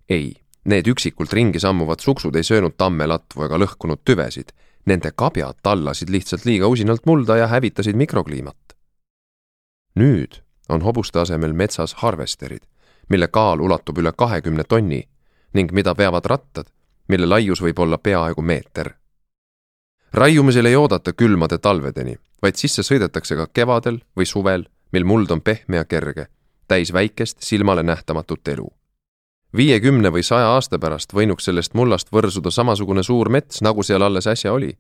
ei, 0.09 0.35
need 0.65 0.87
üksikult 0.87 1.33
ringi 1.33 1.61
sammuvad 1.61 2.01
suksud 2.01 2.37
ei 2.37 2.43
söönud 2.43 2.77
tammelatvu 2.77 3.45
ega 3.45 3.59
lõhkunud 3.59 4.05
tüvesid 4.05 4.53
Nende 4.87 5.11
kabjad 5.17 5.57
tallasid 5.63 6.11
lihtsalt 6.13 6.45
liiga 6.45 6.69
usinalt 6.69 7.07
mulda 7.07 7.37
ja 7.37 7.47
hävitasid 7.47 7.97
mikrokliimat. 7.97 8.57
nüüd 9.97 10.43
on 10.69 10.83
hobuste 10.83 11.21
asemel 11.21 11.53
metsas 11.53 11.95
harvesterid, 11.95 12.63
mille 13.09 13.29
kaal 13.29 13.61
ulatub 13.61 13.99
üle 13.99 14.13
kahekümne 14.13 14.65
tonni 14.65 15.09
ning 15.55 15.73
mida 15.73 15.95
veavad 15.99 16.27
rattad, 16.27 16.67
mille 17.09 17.27
laius 17.27 17.63
võib 17.63 17.79
olla 17.79 17.99
peaaegu 17.99 18.43
meeter. 18.43 18.95
Raiumisel 20.15 20.67
ei 20.67 20.77
oodata 20.77 21.13
külmade 21.13 21.59
talvedeni, 21.59 22.17
vaid 22.43 22.57
sisse 22.57 22.83
sõidetakse 22.83 23.37
ka 23.37 23.47
kevadel 23.53 24.01
või 24.17 24.27
suvel, 24.27 24.69
mil 24.93 25.05
muld 25.05 25.31
on 25.31 25.41
pehme 25.41 25.77
ja 25.77 25.85
kerge, 25.85 26.27
täis 26.69 26.93
väikest 26.93 27.43
silmale 27.43 27.83
nähtamatut 27.83 28.49
elu 28.49 28.71
viiekümne 29.57 30.11
või 30.13 30.23
saja 30.23 30.49
aasta 30.55 30.79
pärast 30.79 31.15
võinuks 31.15 31.47
sellest 31.47 31.75
mullast 31.75 32.11
võrsuda 32.13 32.51
samasugune 32.51 33.03
suur 33.03 33.29
mets, 33.31 33.63
nagu 33.63 33.83
seal 33.83 34.03
alles 34.03 34.27
äsja 34.27 34.53
oli. 34.53 34.77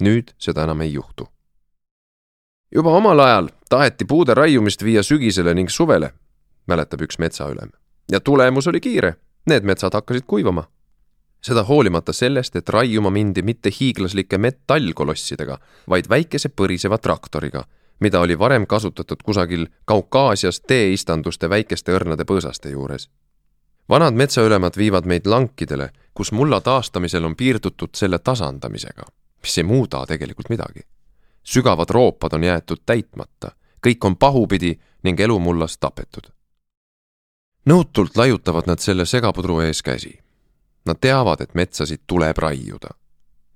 nüüd 0.00 0.32
seda 0.38 0.64
enam 0.64 0.80
ei 0.80 0.92
juhtu. 0.92 1.28
juba 2.74 2.90
omal 2.90 3.20
ajal 3.20 3.48
taheti 3.68 4.04
puude 4.04 4.34
raiumist 4.34 4.82
viia 4.84 5.02
sügisele 5.02 5.54
ning 5.54 5.68
suvele, 5.68 6.12
mäletab 6.66 7.00
üks 7.00 7.18
metsaülem. 7.18 7.70
ja 8.12 8.20
tulemus 8.20 8.66
oli 8.66 8.80
kiire, 8.80 9.14
need 9.46 9.62
metsad 9.64 9.94
hakkasid 9.94 10.24
kuivama. 10.26 10.64
Seda 11.42 11.64
hoolimata 11.64 12.12
sellest, 12.12 12.56
et 12.56 12.68
raiuma 12.68 13.10
mindi 13.10 13.42
mitte 13.42 13.70
hiiglaslike 13.80 14.38
metallkolossidega, 14.38 15.58
vaid 15.88 16.08
väikese 16.08 16.48
põriseva 16.48 16.98
traktoriga, 16.98 17.64
mida 18.00 18.20
oli 18.20 18.38
varem 18.38 18.66
kasutatud 18.66 19.22
kusagil 19.24 19.66
Kaukaasias 19.84 20.60
teeistanduste 20.60 21.50
väikeste 21.50 21.96
õrnade 21.96 22.24
põõsaste 22.28 22.70
juures 22.70 23.08
vanad 23.90 24.14
metsaülemad 24.14 24.72
viivad 24.76 25.04
meid 25.04 25.26
lankidele, 25.26 25.90
kus 26.14 26.32
mulla 26.32 26.60
taastamisel 26.60 27.24
on 27.24 27.36
piirdutud 27.36 27.88
selle 27.94 28.18
tasandamisega, 28.18 29.02
mis 29.42 29.58
ei 29.58 29.64
muuda 29.64 30.06
tegelikult 30.06 30.48
midagi. 30.48 30.80
sügavad 31.42 31.90
roopad 31.90 32.32
on 32.32 32.44
jäetud 32.44 32.78
täitmata, 32.86 33.50
kõik 33.86 34.04
on 34.04 34.16
pahupidi 34.16 34.80
ning 35.02 35.20
elu 35.20 35.38
mullas 35.38 35.78
tapetud. 35.78 36.30
nõutult 37.66 38.16
laiutavad 38.16 38.66
nad 38.66 38.78
selle 38.78 39.06
segapudru 39.06 39.60
ees 39.60 39.82
käsi. 39.82 40.19
Nad 40.90 40.98
teavad, 40.98 41.40
et 41.40 41.54
metsasid 41.54 42.02
tuleb 42.06 42.38
raiuda. 42.38 42.88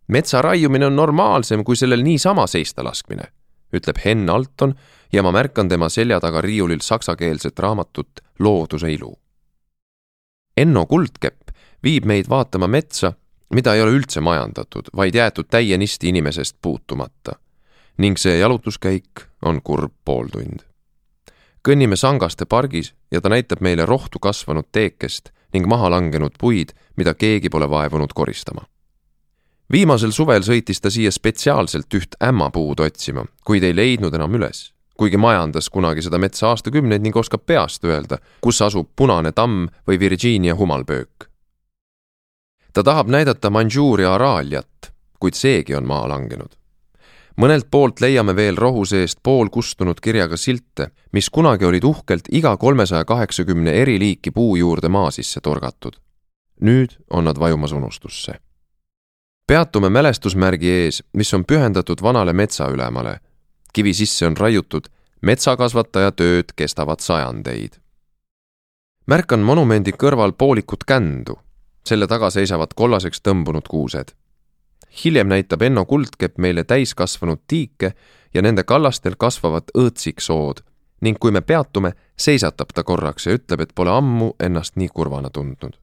metsa 0.09 0.43
raiumine 0.43 0.87
on 0.87 0.97
normaalsem 0.97 1.65
kui 1.65 1.77
sellel 1.77 2.03
niisama 2.03 2.47
seista 2.47 2.85
laskmine, 2.85 3.25
ütleb 3.75 3.99
Henn 4.05 4.31
Alton 4.31 4.75
ja 5.13 5.23
ma 5.23 5.33
märkan 5.33 5.69
tema 5.69 5.89
selja 5.89 6.21
taga 6.21 6.41
riiulil 6.41 6.79
saksakeelset 6.81 7.59
raamatut 7.59 8.21
Looduse 8.39 8.93
ilu 8.93 9.15
Enno 10.57 10.87
Kuldkepp 10.87 11.51
viib 11.83 12.05
meid 12.07 12.29
vaatama 12.31 12.69
metsa, 12.71 13.13
mida 13.55 13.75
ei 13.75 13.83
ole 13.83 13.97
üldse 13.99 14.23
majandatud, 14.23 14.93
vaid 14.97 15.15
jäetud 15.15 15.51
täienisti 15.51 16.09
inimesest 16.09 16.57
puutumata. 16.63 17.33
ning 17.99 18.19
see 18.19 18.39
jalutuskäik 18.39 19.27
on 19.43 19.63
kurb 19.63 19.93
pooltund. 20.05 20.63
Kõnnime 21.69 21.97
Sangaste 21.97 22.45
pargis 22.45 22.93
ja 23.11 23.21
ta 23.21 23.29
näitab 23.29 23.61
meile 23.61 23.87
rohtu 23.87 24.19
kasvanud 24.19 24.69
teekest 24.73 25.33
ning 25.53 25.67
maha 25.67 25.91
langenud 25.91 26.37
puid, 26.41 26.75
mida 26.97 27.15
keegi 27.15 27.51
pole 27.51 27.71
vaevunud 27.71 28.13
koristama. 28.15 28.67
viimasel 29.73 30.13
suvel 30.13 30.43
sõitis 30.43 30.81
ta 30.81 30.91
siia 30.91 31.11
spetsiaalselt 31.11 31.95
üht 31.95 32.17
ämmapuud 32.23 32.81
otsima, 32.81 33.25
kuid 33.45 33.65
ei 33.65 33.77
leidnud 33.77 34.15
enam 34.15 34.35
üles 34.35 34.75
kuigi 34.97 35.17
majandas 35.17 35.71
kunagi 35.71 36.03
seda 36.03 36.19
metsa 36.19 36.49
aastakümneid 36.53 37.03
ning 37.03 37.17
oskab 37.17 37.47
peast 37.47 37.85
öelda, 37.85 38.19
kus 38.41 38.63
asub 38.63 38.91
Punane 38.97 39.33
tamm 39.33 39.69
või 39.89 39.99
Virginia 40.01 40.55
humalpöök. 40.55 41.31
ta 42.73 42.83
tahab 42.83 43.09
näidata 43.09 43.51
Mandžuuria 43.51 44.15
araaliat, 44.15 44.93
kuid 45.21 45.35
seegi 45.35 45.75
on 45.75 45.87
maha 45.87 46.09
langenud. 46.09 46.55
Mõnelt 47.37 47.67
poolt 47.71 48.01
leiame 48.01 48.37
veel 48.37 48.57
rohu 48.57 48.85
seest 48.85 49.19
poolkustunud 49.23 50.01
kirjaga 50.01 50.37
silte, 50.37 50.91
mis 51.13 51.31
kunagi 51.31 51.65
olid 51.65 51.85
uhkelt 51.85 52.31
iga 52.31 52.57
kolmesaja 52.57 53.05
kaheksakümne 53.05 53.73
eri 53.73 53.99
liiki 53.99 54.31
puu 54.31 54.57
juurde 54.57 54.89
maa 54.89 55.11
sisse 55.11 55.41
torgatud. 55.41 55.95
nüüd 56.61 56.99
on 57.11 57.25
nad 57.25 57.39
vajumas 57.39 57.73
unustusse 57.73 58.41
peatume 59.47 59.89
mälestusmärgi 59.89 60.71
ees, 60.71 61.03
mis 61.13 61.35
on 61.35 61.45
pühendatud 61.45 62.03
vanale 62.03 62.33
metsaülemale 62.33 63.21
kivi 63.75 63.95
sisse 63.95 64.27
on 64.27 64.37
raiutud, 64.39 64.87
metsakasvataja 65.23 66.13
tööd 66.13 66.55
kestavad 66.57 67.03
sajandeid. 67.03 67.81
märkan 69.07 69.41
monumendi 69.41 69.93
kõrval 69.93 70.33
poolikut 70.33 70.85
kändu, 70.89 71.35
selle 71.85 72.07
taga 72.07 72.31
seisavad 72.31 72.73
kollaseks 72.75 73.21
tõmbunud 73.21 73.67
kuused. 73.69 74.15
Hiljem 75.05 75.29
näitab 75.29 75.63
Enno 75.63 75.85
Kuldkepp 75.85 76.39
meile 76.39 76.65
täiskasvanud 76.65 77.45
tiike 77.47 77.95
ja 78.35 78.43
nende 78.43 78.65
kallastel 78.65 79.17
kasvavad 79.19 79.73
õõtsiksood 79.75 80.63
ning 81.01 81.19
kui 81.21 81.33
me 81.33 81.41
peatume, 81.41 81.93
seisatab 82.17 82.71
ta 82.75 82.83
korraks 82.83 83.27
ja 83.27 83.35
ütleb, 83.37 83.61
et 83.61 83.75
pole 83.75 83.91
ammu 83.91 84.31
ennast 84.41 84.77
nii 84.77 84.89
kurvana 84.89 85.31
tundnud. 85.31 85.77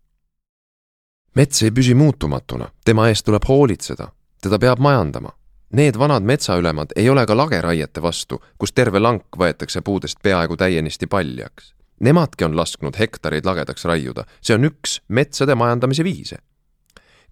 mets 1.36 1.64
ei 1.64 1.72
püsi 1.72 1.94
muutumatuna, 1.94 2.72
tema 2.86 3.08
eest 3.10 3.26
tuleb 3.26 3.46
hoolitseda, 3.48 4.08
teda 4.42 4.60
peab 4.60 4.80
majandama 4.80 5.32
Need 5.72 5.96
vanad 6.00 6.24
metsaülemad 6.24 6.92
ei 6.96 7.10
ole 7.10 7.26
ka 7.26 7.38
lageraiete 7.38 8.02
vastu, 8.04 8.42
kus 8.60 8.74
terve 8.76 9.00
lank 9.00 9.38
võetakse 9.40 9.80
puudest 9.82 10.18
peaaegu 10.24 10.58
täienisti 10.60 11.08
paljaks. 11.08 11.74
Nemadki 12.00 12.44
on 12.44 12.58
lasknud 12.58 12.98
hektareid 13.00 13.46
lagedaks 13.48 13.86
raiuda, 13.88 14.26
see 14.42 14.58
on 14.58 14.68
üks 14.68 15.00
metsade 15.08 15.56
majandamise 15.56 16.04
viise. 16.04 16.42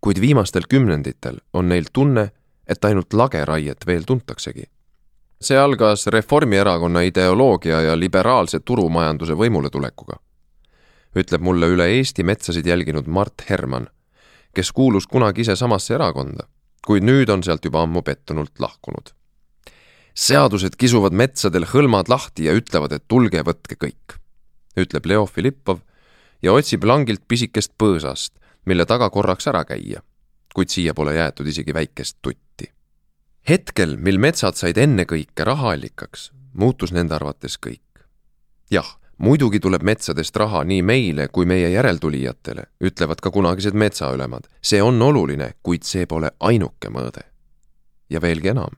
Kuid 0.02 0.22
viimastel 0.22 0.68
kümnenditel 0.70 1.38
on 1.54 1.70
neil 1.70 1.86
tunne, 1.94 2.32
et 2.68 2.86
ainult 2.86 3.14
lageraiet 3.14 3.86
veel 3.88 4.04
tuntaksegi. 4.04 4.64
see 5.42 5.58
algas 5.58 6.08
Reformierakonna 6.08 7.02
ideoloogia 7.02 7.82
ja 7.82 8.00
liberaalse 8.00 8.60
turumajanduse 8.60 9.34
võimuletulekuga, 9.34 10.20
ütleb 11.16 11.42
mulle 11.42 11.68
üle 11.68 11.88
Eesti 11.98 12.24
metsasid 12.24 12.66
jälginud 12.66 13.08
Mart 13.08 13.46
Herman 13.50 13.88
kes 14.54 14.72
kuulus 14.72 15.08
kunagi 15.08 15.42
ise 15.46 15.56
samasse 15.56 15.96
erakonda, 15.96 16.48
kuid 16.86 17.06
nüüd 17.06 17.30
on 17.32 17.44
sealt 17.46 17.66
juba 17.66 17.84
ammu 17.86 18.02
pettunult 18.06 18.60
lahkunud. 18.60 19.14
seadused 20.20 20.76
kisuvad 20.76 21.14
metsadel 21.16 21.64
hõlmad 21.72 22.10
lahti 22.12 22.50
ja 22.50 22.54
ütlevad, 22.58 22.92
et 22.92 23.06
tulge 23.08 23.40
võtke 23.46 23.78
kõik, 23.80 24.18
ütleb 24.76 25.06
Leo 25.06 25.26
Filippov 25.26 25.80
ja 26.44 26.52
otsib 26.52 26.84
langilt 26.84 27.24
pisikest 27.28 27.72
põõsast, 27.80 28.34
mille 28.66 28.86
taga 28.86 29.10
korraks 29.10 29.48
ära 29.48 29.66
käia, 29.66 30.02
kuid 30.54 30.70
siia 30.70 30.94
pole 30.94 31.16
jäetud 31.16 31.48
isegi 31.48 31.74
väikest 31.74 32.18
tutti. 32.22 32.72
hetkel, 33.50 33.98
mil 33.98 34.18
metsad 34.18 34.56
said 34.56 34.78
ennekõike 34.78 35.44
rahaallikaks, 35.44 36.32
muutus 36.54 36.92
nende 36.92 37.16
arvates 37.16 37.58
kõik. 37.58 38.06
jah 38.72 39.00
muidugi 39.20 39.60
tuleb 39.60 39.84
metsadest 39.84 40.36
raha 40.36 40.64
nii 40.64 40.82
meile 40.82 41.28
kui 41.28 41.46
meie 41.46 41.70
järeltulijatele, 41.70 42.64
ütlevad 42.84 43.22
ka 43.22 43.32
kunagised 43.32 43.74
metsaülemad. 43.74 44.48
see 44.62 44.82
on 44.82 45.02
oluline, 45.02 45.54
kuid 45.64 45.84
see 45.84 46.06
pole 46.06 46.32
ainuke 46.40 46.90
mõõde. 46.90 47.24
ja 48.10 48.22
veelgi 48.22 48.48
enam, 48.48 48.72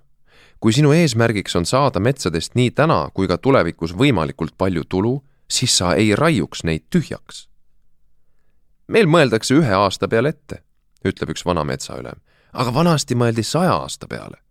kui 0.60 0.74
sinu 0.74 0.92
eesmärgiks 0.92 1.56
on 1.56 1.66
saada 1.66 2.00
metsadest 2.00 2.56
nii 2.56 2.72
täna 2.72 3.10
kui 3.14 3.28
ka 3.28 3.38
tulevikus 3.38 3.94
võimalikult 3.94 4.58
palju 4.58 4.84
tulu, 4.84 5.24
siis 5.50 5.78
sa 5.78 5.94
ei 5.96 6.16
raiuks 6.16 6.64
neid 6.64 6.84
tühjaks. 6.90 7.48
Meil 8.92 9.08
mõeldakse 9.08 9.56
ühe 9.56 9.74
aasta 9.74 10.08
peale 10.12 10.36
ette, 10.36 10.62
ütleb 11.08 11.32
üks 11.34 11.46
vana 11.48 11.64
metsaülem, 11.64 12.20
aga 12.54 12.74
vanasti 12.76 13.16
mõeldi 13.16 13.44
saja 13.48 13.80
aasta 13.80 14.08
peale 14.12 14.42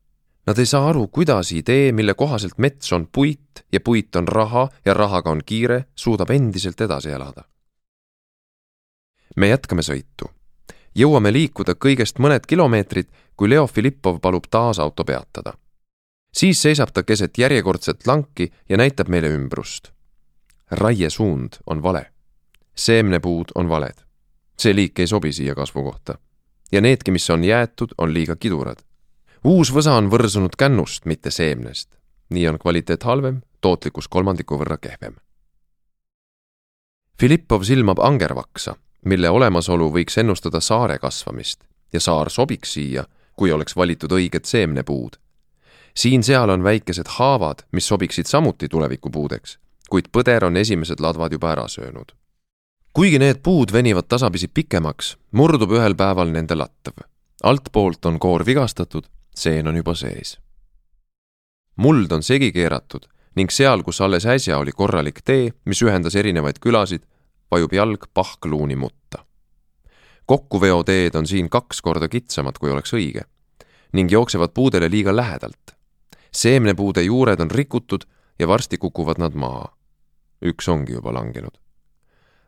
Nad 0.47 0.59
ei 0.59 0.67
saa 0.67 0.89
aru, 0.89 1.09
kuidas 1.09 1.53
idee, 1.53 1.93
mille 1.93 2.15
kohaselt 2.15 2.59
mets 2.59 2.93
on 2.93 3.07
puit 3.13 3.65
ja 3.73 3.81
puit 3.81 4.17
on 4.17 4.29
raha 4.29 4.69
ja 4.85 4.95
rahaga 4.95 5.31
on 5.31 5.43
kiire, 5.47 5.85
suudab 5.95 6.31
endiselt 6.31 6.81
edasi 6.81 7.11
elada. 7.11 7.45
me 9.37 9.49
jätkame 9.49 9.83
sõitu. 9.83 10.31
jõuame 10.95 11.33
liikuda 11.33 11.73
kõigest 11.73 12.19
mõned 12.19 12.47
kilomeetrid, 12.47 13.09
kui 13.37 13.51
Leo 13.51 13.67
Filippov 13.67 14.21
palub 14.21 14.45
taas 14.51 14.79
auto 14.79 15.05
peatada. 15.05 15.53
siis 16.33 16.63
seisab 16.63 16.89
ta 16.93 17.03
keset 17.03 17.39
järjekordset 17.39 18.07
lanki 18.07 18.53
ja 18.69 18.77
näitab 18.77 19.09
meile 19.09 19.29
ümbrust. 19.29 19.93
raiesuund 20.71 21.53
on 21.67 21.83
vale. 21.83 22.13
seemnepuud 22.75 23.53
on 23.55 23.69
valed. 23.69 24.10
See 24.61 24.77
liik 24.77 24.99
ei 25.01 25.07
sobi 25.07 25.33
siia 25.33 25.55
kasvukohta. 25.55 26.19
ja 26.73 26.81
needki, 26.81 27.11
mis 27.11 27.31
on 27.31 27.45
jäetud, 27.45 27.95
on 27.99 28.15
liiga 28.15 28.37
kidurad 28.37 28.85
uus 29.45 29.73
võsa 29.73 29.97
on 29.97 30.11
võrsunud 30.13 30.57
kännust, 30.59 31.07
mitte 31.07 31.31
seemnest. 31.31 31.97
nii 32.31 32.49
on 32.49 32.59
kvaliteet 32.59 33.03
halvem, 33.03 33.41
tootlikkus 33.61 34.09
kolmandiku 34.09 34.59
võrra 34.59 34.77
kehvem. 34.79 35.17
Filippov 37.21 37.63
silmab 37.63 37.99
angervaksa, 37.99 38.77
mille 39.05 39.31
olemasolu 39.31 39.91
võiks 39.93 40.19
ennustada 40.19 40.61
saare 40.61 40.99
kasvamist 40.99 41.65
ja 41.93 42.01
saar 42.01 42.31
sobiks 42.31 42.73
siia, 42.73 43.05
kui 43.37 43.53
oleks 43.53 43.77
valitud 43.77 44.13
õiged 44.13 44.45
seemnepuud. 44.45 45.17
siin-seal 45.95 46.51
on 46.51 46.63
väikesed 46.63 47.09
haavad, 47.19 47.65
mis 47.73 47.87
sobiksid 47.87 48.27
samuti 48.27 48.69
tulevikupuudeks, 48.69 49.59
kuid 49.91 50.09
põder 50.13 50.45
on 50.45 50.57
esimesed 50.57 51.01
ladvad 51.01 51.33
juba 51.33 51.53
ära 51.53 51.69
söönud. 51.69 52.20
Kuigi 52.93 53.19
need 53.19 53.41
puud 53.43 53.73
venivad 53.73 54.09
tasapisi 54.09 54.49
pikemaks, 54.49 55.17
murdub 55.33 55.73
ühel 55.73 55.95
päeval 55.95 56.33
nende 56.33 56.55
latv. 56.55 57.07
altpoolt 57.43 58.05
on 58.05 58.19
koor 58.19 58.47
vigastatud 58.47 59.07
seen 59.35 59.69
on 59.69 59.77
juba 59.77 59.95
sees. 59.95 60.39
muld 61.77 62.13
on 62.13 62.23
segi 62.23 62.53
keeratud 62.53 63.07
ning 63.37 63.51
seal, 63.51 63.83
kus 63.83 64.01
alles 64.01 64.27
äsja 64.27 64.59
oli 64.59 64.73
korralik 64.73 65.23
tee, 65.25 65.53
mis 65.65 65.83
ühendas 65.83 66.17
erinevaid 66.17 66.59
külasid, 66.61 67.03
vajub 67.51 67.73
jalg 67.73 68.07
pahkluuni 68.15 68.77
mutta. 68.77 69.25
kokkuveoteed 70.27 71.15
on 71.15 71.27
siin 71.27 71.49
kaks 71.49 71.83
korda 71.83 72.09
kitsamad, 72.09 72.59
kui 72.59 72.71
oleks 72.71 72.95
õige 72.95 73.23
ning 73.93 74.13
jooksevad 74.13 74.51
puudele 74.55 74.91
liiga 74.91 75.17
lähedalt. 75.17 75.77
seemnepuude 76.33 77.03
juured 77.03 77.41
on 77.41 77.51
rikutud 77.51 78.05
ja 78.39 78.49
varsti 78.49 78.79
kukuvad 78.79 79.19
nad 79.19 79.35
maha. 79.35 79.77
üks 80.45 80.69
ongi 80.69 80.93
juba 80.93 81.15
langenud. 81.15 81.61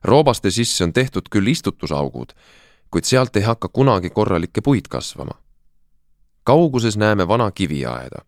Roobaste 0.04 0.50
sisse 0.50 0.84
on 0.84 0.92
tehtud 0.92 1.28
küll 1.30 1.46
istutusaugud, 1.46 2.32
kuid 2.90 3.04
sealt 3.04 3.36
ei 3.36 3.42
hakka 3.42 3.68
kunagi 3.68 4.10
korralikke 4.10 4.60
puid 4.60 4.88
kasvama 4.88 5.42
kauguses 6.44 6.96
näeme 6.96 7.28
vana 7.28 7.50
kiviaeda. 7.50 8.18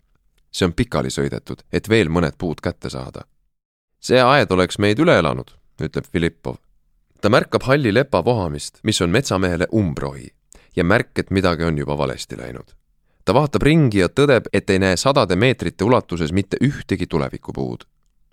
see 0.55 0.67
on 0.67 0.73
pikali 0.73 1.11
sõidetud, 1.11 1.65
et 1.73 1.89
veel 1.89 2.09
mõned 2.09 2.37
puud 2.39 2.61
kätte 2.63 2.91
saada. 2.91 3.25
see 4.01 4.21
aed 4.23 4.51
oleks 4.51 4.79
meid 4.79 4.99
üle 4.99 5.19
elanud, 5.19 5.51
ütleb 5.83 6.05
Filippov. 6.13 6.57
ta 7.21 7.29
märkab 7.29 7.63
halli 7.63 7.95
lepa 7.95 8.25
vohamist, 8.25 8.79
mis 8.83 9.01
on 9.01 9.11
metsamehele 9.11 9.67
umbrohi 9.73 10.29
ja 10.77 10.85
märk, 10.85 11.19
et 11.19 11.31
midagi 11.31 11.65
on 11.65 11.79
juba 11.79 11.99
valesti 11.99 12.37
läinud. 12.39 12.75
ta 13.25 13.35
vaatab 13.35 13.63
ringi 13.63 13.99
ja 13.99 14.09
tõdeb, 14.09 14.47
et 14.53 14.71
ei 14.71 14.79
näe 14.79 14.97
sadade 14.97 15.37
meetrite 15.37 15.85
ulatuses 15.85 16.33
mitte 16.33 16.57
ühtegi 16.63 17.07
tulevikupuud. 17.07 17.85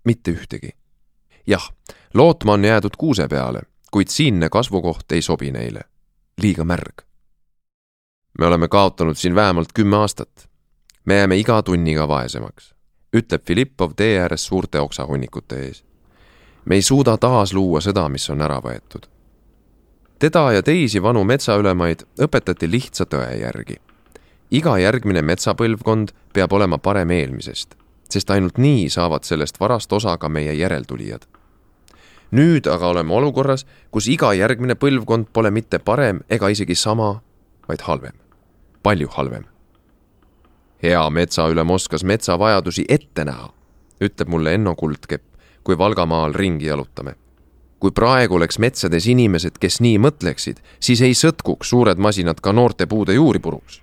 mitte 0.05 0.31
ühtegi. 0.31 0.69
jah, 1.47 1.71
lootma 2.13 2.53
on 2.53 2.65
jäädud 2.65 2.97
kuuse 2.97 3.27
peale, 3.27 3.61
kuid 3.91 4.07
siinne 4.07 4.49
kasvukoht 4.49 5.11
ei 5.11 5.21
sobi 5.21 5.51
neile. 5.51 5.81
liiga 6.41 6.63
märg 6.63 7.11
me 8.39 8.45
oleme 8.45 8.67
kaotanud 8.67 9.15
siin 9.15 9.35
vähemalt 9.35 9.67
kümme 9.73 9.97
aastat. 9.97 10.49
me 11.05 11.17
jääme 11.17 11.35
iga 11.37 11.63
tunniga 11.63 12.07
vaesemaks, 12.07 12.73
ütleb 13.17 13.41
Filippov 13.47 13.91
tee 13.95 14.19
ääres 14.19 14.45
suurte 14.45 14.79
oksahunnikute 14.79 15.55
ees. 15.65 15.83
me 16.65 16.75
ei 16.75 16.81
suuda 16.81 17.17
taas 17.17 17.53
luua 17.53 17.81
seda, 17.81 18.09
mis 18.09 18.29
on 18.29 18.41
ära 18.41 18.59
võetud. 18.59 19.05
teda 20.19 20.51
ja 20.51 20.63
teisi 20.63 21.01
vanu 21.03 21.23
metsaülemaid 21.23 22.03
õpetati 22.21 22.71
lihtsa 22.71 23.05
tõe 23.05 23.39
järgi. 23.41 23.75
iga 24.51 24.77
järgmine 24.77 25.21
metsapõlvkond 25.21 26.09
peab 26.33 26.53
olema 26.53 26.77
parem 26.77 27.11
eelmisest, 27.11 27.75
sest 28.09 28.29
ainult 28.29 28.57
nii 28.57 28.89
saavad 28.89 29.23
sellest 29.23 29.59
varast 29.59 29.93
osa 29.93 30.17
ka 30.17 30.29
meie 30.29 30.53
järeltulijad 30.53 31.27
nüüd 32.31 32.67
aga 32.67 32.87
oleme 32.87 33.13
olukorras, 33.13 33.65
kus 33.91 34.07
iga 34.07 34.33
järgmine 34.33 34.75
põlvkond 34.75 35.31
pole 35.33 35.51
mitte 35.51 35.79
parem 35.79 36.23
ega 36.29 36.49
isegi 36.49 36.75
sama, 36.75 37.21
vaid 37.67 37.81
halvem 37.81 38.21
palju 38.83 39.07
halvem. 39.11 39.43
hea 40.83 41.09
metsaülem 41.09 41.69
oskas 41.69 42.03
metsa 42.03 42.39
vajadusi 42.39 42.85
ette 42.89 43.25
näha, 43.25 43.51
ütleb 44.01 44.27
mulle 44.27 44.53
Enno 44.53 44.75
Kuldkepp, 44.75 45.23
kui 45.63 45.77
Valgamaal 45.77 46.33
ringi 46.33 46.65
jalutame. 46.65 47.15
kui 47.79 47.91
praegu 47.91 48.35
oleks 48.35 48.59
metsades 48.59 49.07
inimesed, 49.07 49.57
kes 49.59 49.79
nii 49.81 49.97
mõtleksid, 49.97 50.57
siis 50.79 51.01
ei 51.01 51.13
sõtkuks 51.13 51.69
suured 51.69 51.97
masinad 51.97 52.41
ka 52.41 52.51
noorte 52.51 52.85
puude 52.85 53.13
juuri 53.13 53.39
puruks. 53.39 53.81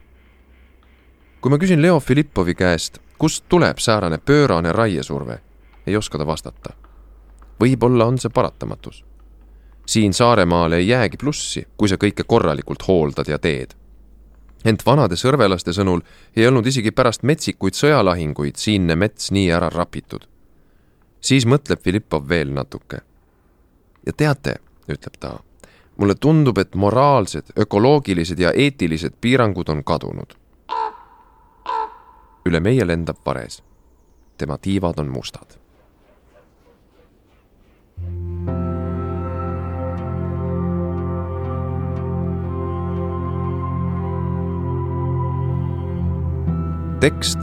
kui 1.41 1.51
ma 1.51 1.59
küsin 1.59 1.83
Leo 1.83 2.01
Filippovi 2.01 2.55
käest, 2.55 2.99
kust 3.19 3.45
tuleb 3.49 3.79
säärane 3.79 4.19
pöörane 4.19 4.73
raiesurve, 4.73 5.41
ei 5.87 5.97
oska 5.97 6.19
ta 6.19 6.27
vastata. 6.27 6.88
Võib-olla 7.61 8.07
on 8.07 8.19
see 8.19 8.31
paratamatus 8.31 9.05
siin 9.89 10.15
Saaremaal 10.15 10.73
ei 10.73 10.89
jäägi 10.89 11.17
plussi, 11.17 11.67
kui 11.77 11.89
sa 11.89 11.97
kõike 11.97 12.25
korralikult 12.29 12.83
hooldad 12.89 13.29
ja 13.29 13.39
teed 13.39 13.73
ent 14.65 14.83
vanade 14.87 15.17
sõrvelaste 15.17 15.73
sõnul 15.73 16.03
ei 16.37 16.47
olnud 16.47 16.67
isegi 16.67 16.91
pärast 16.93 17.23
metsikuid 17.23 17.77
sõjalahinguid 17.79 18.59
siinne 18.59 18.97
mets 18.97 19.31
nii 19.31 19.51
ära 19.55 19.71
rapitud. 19.75 20.27
siis 21.21 21.47
mõtleb 21.47 21.81
Filippov 21.83 22.29
veel 22.29 22.53
natuke. 22.53 23.01
ja 24.07 24.13
teate, 24.13 24.57
ütleb 24.89 25.17
ta, 25.21 25.39
mulle 25.97 26.15
tundub, 26.15 26.59
et 26.59 26.75
moraalsed, 26.75 27.53
ökoloogilised 27.59 28.39
ja 28.39 28.53
eetilised 28.53 29.15
piirangud 29.21 29.69
on 29.69 29.85
kadunud. 29.85 30.35
üle 32.47 32.61
meie 32.61 32.87
lendab 32.87 33.17
vares. 33.27 33.63
tema 34.39 34.59
tiivad 34.59 34.99
on 34.99 35.09
mustad 35.09 35.68
tekst 47.01 47.39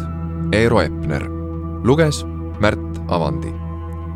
Eero 0.52 0.82
Epner, 0.82 1.24
luges 1.84 2.26
Märt 2.60 3.00
Avandi. 3.08 3.54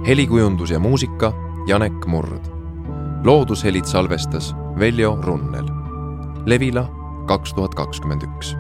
helikujundus 0.08 0.72
ja 0.72 0.80
muusika 0.80 1.34
Janek 1.68 2.06
Murd. 2.06 2.44
loodushelid 3.24 3.86
salvestas 3.86 4.56
Veljo 4.80 5.20
Runnel. 5.22 5.66
Levila 6.46 6.90
kaks 7.28 7.54
tuhat 7.54 7.76
kakskümmend 7.76 8.24
üks 8.24 8.56